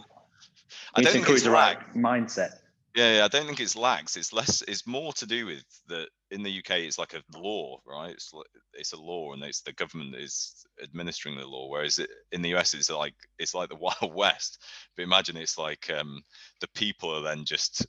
we 0.97 1.03
need 1.03 1.11
to 1.11 1.17
encourage 1.17 1.43
the 1.43 1.51
right 1.51 1.77
mindset. 1.95 2.51
Yeah, 2.95 3.17
yeah, 3.17 3.25
I 3.25 3.27
don't 3.27 3.45
think 3.45 3.59
it's 3.59 3.75
lax. 3.75 4.15
It's 4.15 4.31
less. 4.31 4.63
It's 4.67 4.87
more 4.87 5.11
to 5.13 5.25
do 5.25 5.45
with 5.45 5.63
that. 5.87 6.07
In 6.31 6.43
the 6.43 6.59
UK, 6.59 6.79
it's 6.79 6.97
like 6.97 7.13
a 7.13 7.37
law, 7.37 7.79
right? 7.85 8.11
It's 8.11 8.31
it's 8.73 8.93
a 8.93 8.99
law, 8.99 9.33
and 9.33 9.43
it's 9.43 9.61
the 9.61 9.73
government 9.73 10.13
that 10.13 10.21
is 10.21 10.65
administering 10.81 11.37
the 11.37 11.45
law. 11.45 11.67
Whereas 11.69 11.99
it, 11.99 12.09
in 12.31 12.41
the 12.41 12.55
US, 12.55 12.73
it's 12.73 12.89
like 12.89 13.13
it's 13.37 13.53
like 13.53 13.69
the 13.69 13.75
Wild 14.01 14.15
West. 14.15 14.63
But 14.95 15.03
imagine 15.03 15.35
it's 15.35 15.57
like 15.57 15.89
um, 15.89 16.21
the 16.61 16.69
people 16.69 17.13
are 17.13 17.21
then 17.21 17.43
just 17.43 17.85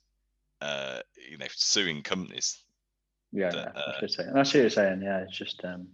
uh, 0.61 0.99
you 1.31 1.39
know 1.39 1.47
suing 1.51 2.03
companies. 2.03 2.63
Yeah, 3.33 3.51
that, 3.51 3.73
yeah, 3.77 3.81
uh, 3.81 4.33
that's 4.35 4.55
what 4.55 4.61
you're 4.61 4.71
saying. 4.71 5.03
Yeah, 5.03 5.19
it's 5.19 5.37
just 5.37 5.65
um, 5.65 5.87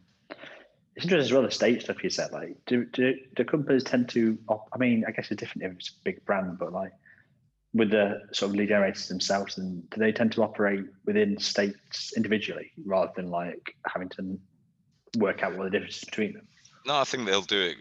it's 0.95 1.05
interesting 1.05 1.27
as 1.27 1.33
well 1.33 1.43
the 1.43 1.51
state 1.51 1.83
stuff 1.83 2.05
you 2.05 2.11
said. 2.11 2.33
Like, 2.33 2.57
do 2.67 2.85
do, 2.85 3.15
do 3.35 3.45
companies 3.45 3.85
tend 3.85 4.09
to? 4.11 4.39
I 4.49 4.79
mean, 4.79 5.05
I 5.07 5.11
guess 5.11 5.31
it's 5.31 5.41
different 5.41 5.65
if 5.65 5.73
it's 5.79 5.89
a 5.91 6.05
big 6.05 6.25
brand, 6.25 6.59
but 6.59 6.73
like 6.73 6.93
with 7.75 7.91
the 7.91 8.21
sort 8.33 8.51
of 8.51 8.57
lead 8.57 8.69
generators 8.69 9.09
themselves, 9.09 9.59
and 9.59 9.89
do 9.91 9.99
they 9.99 10.13
tend 10.13 10.33
to 10.33 10.43
operate 10.43 10.85
within 11.07 11.39
states 11.39 12.13
individually 12.17 12.71
rather 12.85 13.13
than 13.17 13.31
like 13.31 13.75
having 13.87 14.11
to 14.11 14.39
work 15.19 15.43
out 15.43 15.57
what 15.57 15.65
the 15.65 15.71
difference 15.71 16.05
between 16.05 16.35
them? 16.35 16.47
No, 16.87 16.97
I 16.97 17.05
think 17.05 17.27
they'll 17.27 17.43
do 17.43 17.61
it 17.61 17.77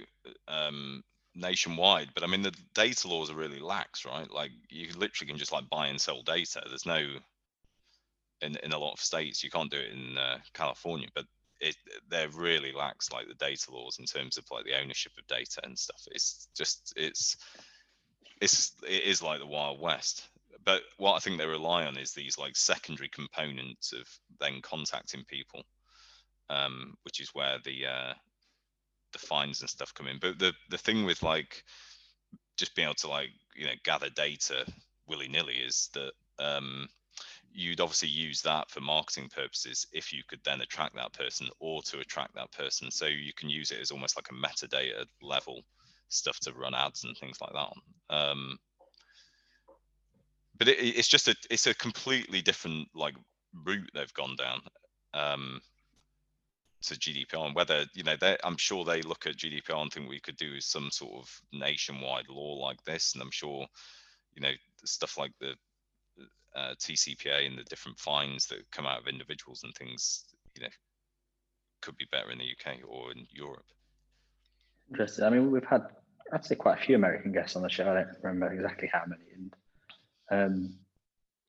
um, 0.48 1.04
nationwide. 1.36 2.10
But 2.14 2.24
I 2.24 2.28
mean, 2.28 2.42
the 2.42 2.56
data 2.74 3.08
laws 3.10 3.30
are 3.30 3.36
really 3.36 3.60
lax, 3.60 4.06
right? 4.06 4.30
Like, 4.32 4.52
you 4.70 4.88
literally 4.96 5.30
can 5.30 5.38
just 5.38 5.52
like 5.52 5.70
buy 5.70 5.88
and 5.88 6.00
sell 6.00 6.22
data. 6.22 6.62
There's 6.68 6.86
no 6.86 7.06
in 8.42 8.56
in 8.64 8.72
a 8.72 8.80
lot 8.80 8.94
of 8.94 9.00
states 9.00 9.44
you 9.44 9.50
can't 9.50 9.70
do 9.70 9.78
it 9.78 9.92
in 9.92 10.18
uh, 10.18 10.38
California, 10.54 11.08
but 11.14 11.26
it, 11.62 11.76
they're 12.10 12.30
really 12.30 12.74
lax 12.74 13.12
like 13.12 13.28
the 13.28 13.36
data 13.36 13.72
laws 13.72 13.98
in 14.00 14.06
terms 14.06 14.38
of 14.38 14.46
like 14.52 14.66
the 14.66 14.80
ownership 14.80 15.14
of 15.18 15.28
data 15.28 15.62
and 15.64 15.78
stuff. 15.78 16.02
It's 16.12 16.48
just 16.56 16.94
it's 16.96 17.38
it's 18.42 18.74
it 18.88 19.04
is 19.04 19.22
like 19.22 19.40
the 19.40 19.46
wild 19.46 19.80
west. 19.80 20.28
But 20.64 20.82
what 20.98 21.16
i 21.16 21.20
think 21.20 21.40
they 21.40 21.48
rely 21.48 21.86
on 21.86 21.98
is 21.98 22.14
these 22.14 22.38
like 22.38 22.56
secondary 22.56 23.10
components 23.10 23.94
of 23.94 24.08
then 24.40 24.62
contacting 24.62 25.24
people 25.26 25.64
um, 26.52 26.96
which 27.04 27.20
is 27.20 27.30
where 27.34 27.58
the 27.64 27.86
uh, 27.86 28.14
the 29.14 29.20
fines 29.20 29.62
and 29.62 29.70
stuff 29.70 29.94
come 29.94 30.08
in. 30.08 30.18
But 30.20 30.38
the 30.38 30.54
the 30.70 30.78
thing 30.78 31.06
with 31.06 31.24
like 31.24 31.64
just 32.58 32.76
being 32.76 32.88
able 32.88 32.96
to 32.96 33.08
like 33.08 33.30
you 33.56 33.66
know 33.66 33.74
gather 33.84 34.10
data 34.10 34.66
willy-nilly 35.08 35.56
is 35.56 35.90
that 35.94 36.12
um, 36.40 36.88
you'd 37.54 37.82
obviously 37.82 38.10
use 38.10 38.42
that 38.42 38.70
for 38.70 38.82
marketing 38.82 39.30
purposes 39.30 39.86
if 39.92 40.14
you 40.14 40.24
could 40.28 40.40
then 40.44 40.62
attract 40.62 40.96
that 40.96 41.14
person 41.14 41.48
or 41.60 41.82
to 41.84 42.00
attract 42.00 42.36
that 42.36 42.52
person. 42.52 42.90
So 42.92 43.06
you 43.06 43.34
can 43.34 43.50
use 43.50 43.72
it 43.72 43.80
as 43.80 43.92
almost 43.92 44.18
like 44.18 44.30
a 44.30 44.34
metadata 44.34 45.06
level 45.22 45.62
stuff 46.10 46.40
to 46.42 46.54
run 46.54 46.74
ads 46.74 47.04
and 47.04 47.16
things 47.18 47.40
like 47.42 47.54
that. 47.54 48.16
Um, 48.16 48.58
but 50.58 50.68
it, 50.68 50.80
it's 50.80 51.08
just 51.08 51.28
a 51.28 51.36
it's 51.50 51.68
a 51.68 51.74
completely 51.74 52.42
different 52.42 52.88
like 52.94 53.16
route 53.66 53.90
they've 53.94 54.14
gone 54.14 54.36
down 54.36 54.62
um, 55.14 55.62
to 56.84 56.96
GDPR 56.96 57.48
and 57.48 57.56
whether 57.56 57.86
you 57.94 58.04
know 58.04 58.16
they 58.20 58.38
I'm 58.44 58.58
sure 58.58 58.86
they 58.86 59.02
look 59.02 59.26
at 59.26 59.38
GDPR 59.38 59.82
and 59.82 59.92
think 59.92 60.10
we 60.10 60.20
could 60.20 60.38
do 60.38 60.60
some 60.62 60.92
sort 60.92 61.14
of 61.14 61.42
nationwide 61.52 62.30
law 62.30 62.58
like 62.64 62.84
this, 62.84 63.14
and 63.14 63.22
I'm 63.22 63.32
sure 63.32 63.66
you 64.36 64.42
know 64.42 64.52
stuff 64.86 65.18
like 65.18 65.32
the 65.40 65.56
uh, 66.56 66.74
TCPA 66.80 67.48
and 67.48 67.58
the 67.58 67.64
different 67.64 68.00
fines 68.00 68.48
that 68.48 68.70
come 68.72 68.86
out 68.86 69.00
of 69.00 69.08
individuals 69.08 69.62
and 69.64 69.74
things, 69.76 70.26
you 70.56 70.64
know, 70.64 70.70
could 71.82 71.98
be 71.98 72.08
better 72.12 72.32
in 72.32 72.38
the 72.38 72.46
UK 72.46 72.80
or 72.88 73.12
in 73.12 73.26
Europe. 73.32 73.66
Interesting. 74.90 75.26
I 75.26 75.30
mean, 75.30 75.52
we've 75.52 75.66
had, 75.66 75.84
I'd 76.34 76.46
say, 76.46 76.56
quite 76.56 76.80
a 76.80 76.82
few 76.82 76.96
American 76.96 77.32
guests 77.32 77.56
on 77.56 77.62
the 77.62 77.70
show. 77.70 77.90
I 77.90 78.04
don't 78.04 78.18
remember 78.22 78.54
exactly 78.54 78.90
how 78.92 79.04
many. 79.08 79.24
And 79.34 79.56
um, 80.32 80.74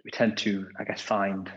we 0.05 0.11
tend 0.11 0.37
to, 0.39 0.69
I 0.79 0.85
guess, 0.85 1.01
find 1.01 1.51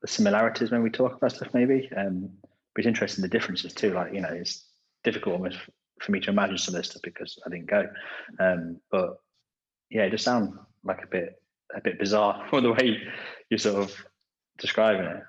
the 0.00 0.08
similarities 0.08 0.70
when 0.70 0.82
we 0.82 0.90
talk 0.90 1.14
about 1.14 1.32
stuff, 1.32 1.52
maybe. 1.52 1.90
Um, 1.96 2.30
but 2.42 2.80
it's 2.80 2.86
interesting 2.86 3.22
the 3.22 3.28
differences 3.28 3.72
too. 3.72 3.92
Like, 3.92 4.14
you 4.14 4.20
know, 4.20 4.30
it's 4.30 4.64
difficult 5.04 5.34
almost 5.34 5.58
for 6.00 6.12
me 6.12 6.20
to 6.20 6.30
imagine 6.30 6.58
some 6.58 6.74
of 6.74 6.80
this 6.80 6.90
stuff 6.90 7.02
because 7.02 7.38
I 7.44 7.50
didn't 7.50 7.66
go. 7.66 7.88
Um, 8.38 8.80
but 8.90 9.18
yeah, 9.90 10.02
it 10.02 10.10
just 10.10 10.24
sounds 10.24 10.56
like 10.84 11.02
a 11.02 11.08
bit 11.08 11.42
a 11.74 11.80
bit 11.80 11.98
bizarre 11.98 12.46
for 12.50 12.60
the 12.60 12.72
way 12.72 13.00
you're 13.50 13.58
sort 13.58 13.82
of 13.82 14.06
describing 14.58 15.06
it. 15.06 15.22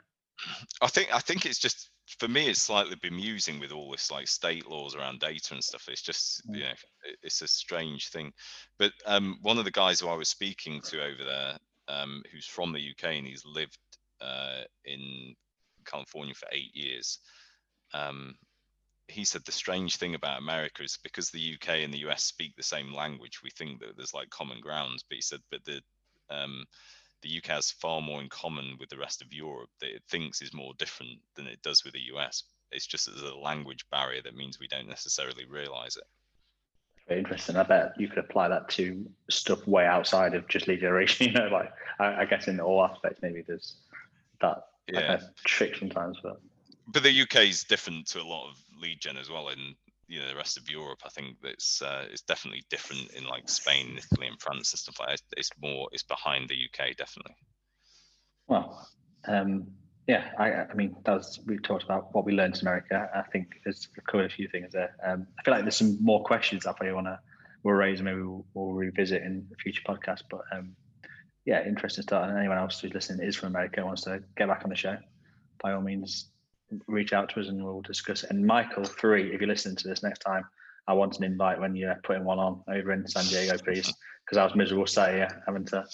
I 0.82 0.88
think 0.88 1.14
I 1.14 1.20
think 1.20 1.46
it's 1.46 1.60
just 1.60 1.90
for 2.18 2.28
me, 2.28 2.48
it's 2.50 2.62
slightly 2.62 2.96
bemusing 2.96 3.60
with 3.60 3.72
all 3.72 3.92
this 3.92 4.10
like 4.10 4.28
state 4.28 4.68
laws 4.68 4.96
around 4.96 5.20
data 5.20 5.54
and 5.54 5.64
stuff. 5.64 5.88
It's 5.88 6.02
just 6.02 6.48
mm. 6.50 6.56
you 6.56 6.64
know, 6.64 6.74
it's 7.22 7.42
a 7.42 7.48
strange 7.48 8.10
thing. 8.10 8.34
But 8.78 8.94
um, 9.06 9.38
one 9.42 9.58
of 9.58 9.66
the 9.66 9.72
guys 9.72 10.00
who 10.00 10.08
I 10.08 10.16
was 10.16 10.30
speaking 10.30 10.82
to 10.86 11.04
over 11.04 11.24
there, 11.24 11.58
um, 11.88 12.24
who's 12.32 12.48
from 12.48 12.74
the 12.74 12.92
UK 12.92 13.16
and 13.16 13.28
he's 13.28 13.44
lived 13.46 13.78
uh, 14.22 14.62
in 14.86 15.36
California 15.86 16.34
for 16.34 16.48
eight 16.52 16.76
years. 16.76 17.20
Um, 17.94 18.36
he 19.08 19.26
said 19.26 19.42
the 19.46 19.52
strange 19.52 19.98
thing 19.98 20.14
about 20.14 20.40
America 20.40 20.84
is 20.84 21.00
because 21.04 21.30
the 21.30 21.56
UK 21.56 21.80
and 21.80 21.94
the 21.94 22.08
US 22.10 22.24
speak 22.24 22.56
the 22.56 22.64
same 22.64 22.94
language, 22.94 23.42
we 23.44 23.50
think 23.52 23.80
that 23.80 23.96
there's 23.98 24.14
like 24.14 24.30
common 24.30 24.62
grounds. 24.62 25.04
But 25.08 25.16
he 25.16 25.22
said, 25.22 25.40
but 25.52 25.64
the 25.66 25.82
um, 26.30 26.66
the 27.22 27.38
UK 27.38 27.48
has 27.48 27.72
far 27.72 28.02
more 28.02 28.22
in 28.22 28.30
common 28.30 28.78
with 28.80 28.90
the 28.90 28.98
rest 28.98 29.22
of 29.22 29.34
Europe 29.34 29.70
that 29.82 29.94
it 29.94 30.04
thinks 30.10 30.42
is 30.42 30.54
more 30.54 30.74
different 30.78 31.20
than 31.36 31.48
it 31.48 31.62
does 31.62 31.84
with 31.84 31.94
the 31.94 32.14
US. 32.14 32.44
It's 32.72 32.88
just 32.88 33.06
that 33.06 33.16
there's 33.16 33.32
a 33.32 33.36
language 33.36 33.86
barrier 33.90 34.22
that 34.24 34.36
means 34.36 34.60
we 34.60 34.68
don't 34.68 34.88
necessarily 34.88 35.46
realize 35.46 35.98
it. 35.98 36.04
Very 37.08 37.20
interesting. 37.22 37.56
I 37.56 37.64
bet 37.64 37.94
you 38.00 38.08
could 38.08 38.20
apply 38.20 38.50
that 38.50 38.70
to 38.70 39.10
stuff 39.30 39.66
way 39.68 39.86
outside 39.86 40.36
of 40.36 40.48
just 40.48 40.68
lead 40.68 40.80
generation. 40.82 41.28
You 41.34 41.34
know, 41.34 41.50
like 41.52 41.72
I, 42.00 42.22
I 42.22 42.26
guess 42.26 42.48
in 42.48 42.60
all 42.60 42.86
aspects, 42.86 43.20
maybe 43.22 43.42
there's 43.42 43.78
that 44.42 44.64
yeah. 44.88 45.20
trick 45.44 45.76
sometimes, 45.76 46.20
but 46.22 46.40
but 46.88 47.04
the 47.04 47.22
UK 47.22 47.48
is 47.48 47.64
different 47.64 48.08
to 48.08 48.22
a 48.22 48.24
lot 48.24 48.50
of 48.50 48.58
lead 48.80 49.00
gen 49.00 49.18
as 49.18 49.30
well. 49.30 49.50
In 49.50 49.76
you 50.10 50.20
know 50.20 50.28
the 50.28 50.36
rest 50.36 50.58
of 50.58 50.70
Europe, 50.70 51.00
I 51.06 51.10
think 51.10 51.38
it's 51.44 51.82
uh, 51.82 52.06
it's 52.12 52.24
definitely 52.24 52.64
different 52.70 53.12
in 53.12 53.26
like 53.26 53.48
Spain, 53.48 53.98
Italy, 53.98 54.28
and 54.28 54.42
France 54.42 54.74
and 54.74 54.80
stuff 54.80 55.00
like 55.00 55.10
that. 55.10 55.22
It's 55.38 55.52
more 55.62 55.88
it's 55.92 56.04
behind 56.04 56.50
the 56.50 56.56
UK 56.56 56.98
definitely. 56.98 57.36
Well, 58.48 58.88
um, 59.28 59.68
yeah, 60.08 60.32
I, 60.38 60.52
I 60.52 60.74
mean 60.74 60.96
that 61.06 61.14
was 61.14 61.40
we 61.46 61.60
talked 61.60 61.84
about 61.84 62.14
what 62.14 62.26
we 62.26 62.34
learned 62.34 62.56
in 62.56 62.62
America. 62.62 63.10
I 63.16 63.22
think 63.32 63.62
there's 63.64 63.88
covered 64.08 64.26
a 64.26 64.34
few 64.34 64.48
things 64.48 64.74
there. 64.74 64.96
Um, 65.06 65.28
I 65.40 65.44
feel 65.44 65.54
like 65.54 65.64
there's 65.64 65.78
some 65.78 66.04
more 66.04 66.24
questions 66.24 66.66
I 66.66 66.74
probably 66.74 66.94
want 66.94 67.08
to 67.08 67.20
we'll 67.64 67.76
raise 67.76 68.00
and 68.00 68.06
maybe 68.06 68.22
we'll, 68.22 68.46
we'll, 68.54 68.74
revisit 68.74 69.22
in 69.24 69.48
a 69.54 69.56
future 69.62 69.82
podcast. 69.88 70.24
But 70.30 70.42
um, 70.52 70.76
yeah, 71.46 71.66
interesting 71.66 72.04
start. 72.04 72.30
And 72.30 72.38
anyone 72.38 72.58
else 72.58 72.80
who's 72.80 72.94
listening 72.94 73.28
is 73.28 73.36
from 73.36 73.50
America 73.50 73.86
wants 73.86 74.04
to 74.04 74.24
get 74.38 74.48
back 74.48 74.62
on 74.64 74.70
the 74.70 74.76
show, 74.76 74.98
by 75.62 75.74
all 75.74 75.82
means, 75.82 76.30
reach 76.88 77.14
out 77.14 77.30
to 77.30 77.40
us 77.40 77.48
and 77.48 77.64
we'll 77.64 77.82
discuss 77.82 78.24
it. 78.24 78.30
And 78.30 78.46
Michael, 78.46 78.84
Ferree, 78.84 79.34
if 79.34 79.42
you're 79.42 79.50
listening 79.50 79.76
to 79.78 79.88
this 79.88 80.04
next 80.04 80.20
time, 80.20 80.44
I 80.88 80.94
want 80.94 81.18
an 81.18 81.24
invite 81.24 81.60
when 81.60 81.76
you're 81.76 82.00
putting 82.04 82.24
one 82.24 82.40
on 82.40 82.64
over 82.68 82.92
in 82.92 83.08
San 83.08 83.26
Diego, 83.26 83.58
please, 83.64 83.94
because 84.26 84.38
I 84.38 84.44
was 84.44 84.56
miserable 84.56 84.88
sat 84.88 85.14
here 85.14 85.44
having 85.46 85.66
to 85.66 85.86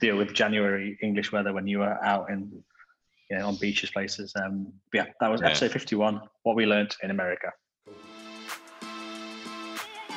deal 0.00 0.16
with 0.16 0.34
January 0.34 0.98
English 1.02 1.32
weather 1.32 1.52
when 1.52 1.66
you 1.66 1.78
were 1.78 2.04
out 2.04 2.28
in, 2.30 2.50
you 3.30 3.38
know, 3.38 3.48
on 3.48 3.56
beaches 3.56 3.90
places. 3.90 4.32
Um, 4.36 4.72
yeah, 4.92 5.06
that 5.20 5.30
was 5.30 5.40
yeah. 5.40 5.48
episode 5.48 5.72
51. 5.72 6.20
What 6.42 6.56
we 6.56 6.66
learned 6.66 6.94
in 7.02 7.10
America. 7.10 7.52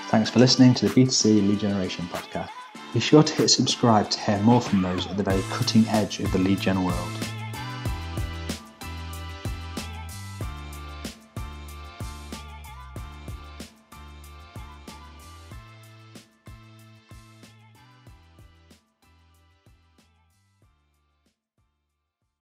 Thanks 0.10 0.30
for 0.30 0.39
listening 0.39 0.73
to 0.75 0.88
the 0.88 0.93
B2C 0.93 1.47
Lead 1.47 1.60
Generation 1.60 2.06
podcast. 2.12 2.49
Be 2.93 2.99
sure 2.99 3.23
to 3.23 3.34
hit 3.34 3.49
subscribe 3.49 4.10
to 4.10 4.19
hear 4.19 4.39
more 4.39 4.62
from 4.62 4.82
those 4.82 5.08
at 5.08 5.17
the 5.17 5.23
very 5.23 5.41
cutting 5.49 5.86
edge 5.88 6.19
of 6.19 6.32
the 6.32 6.39
lead 6.39 6.60
gen 6.62 6.84
world. 6.84 7.35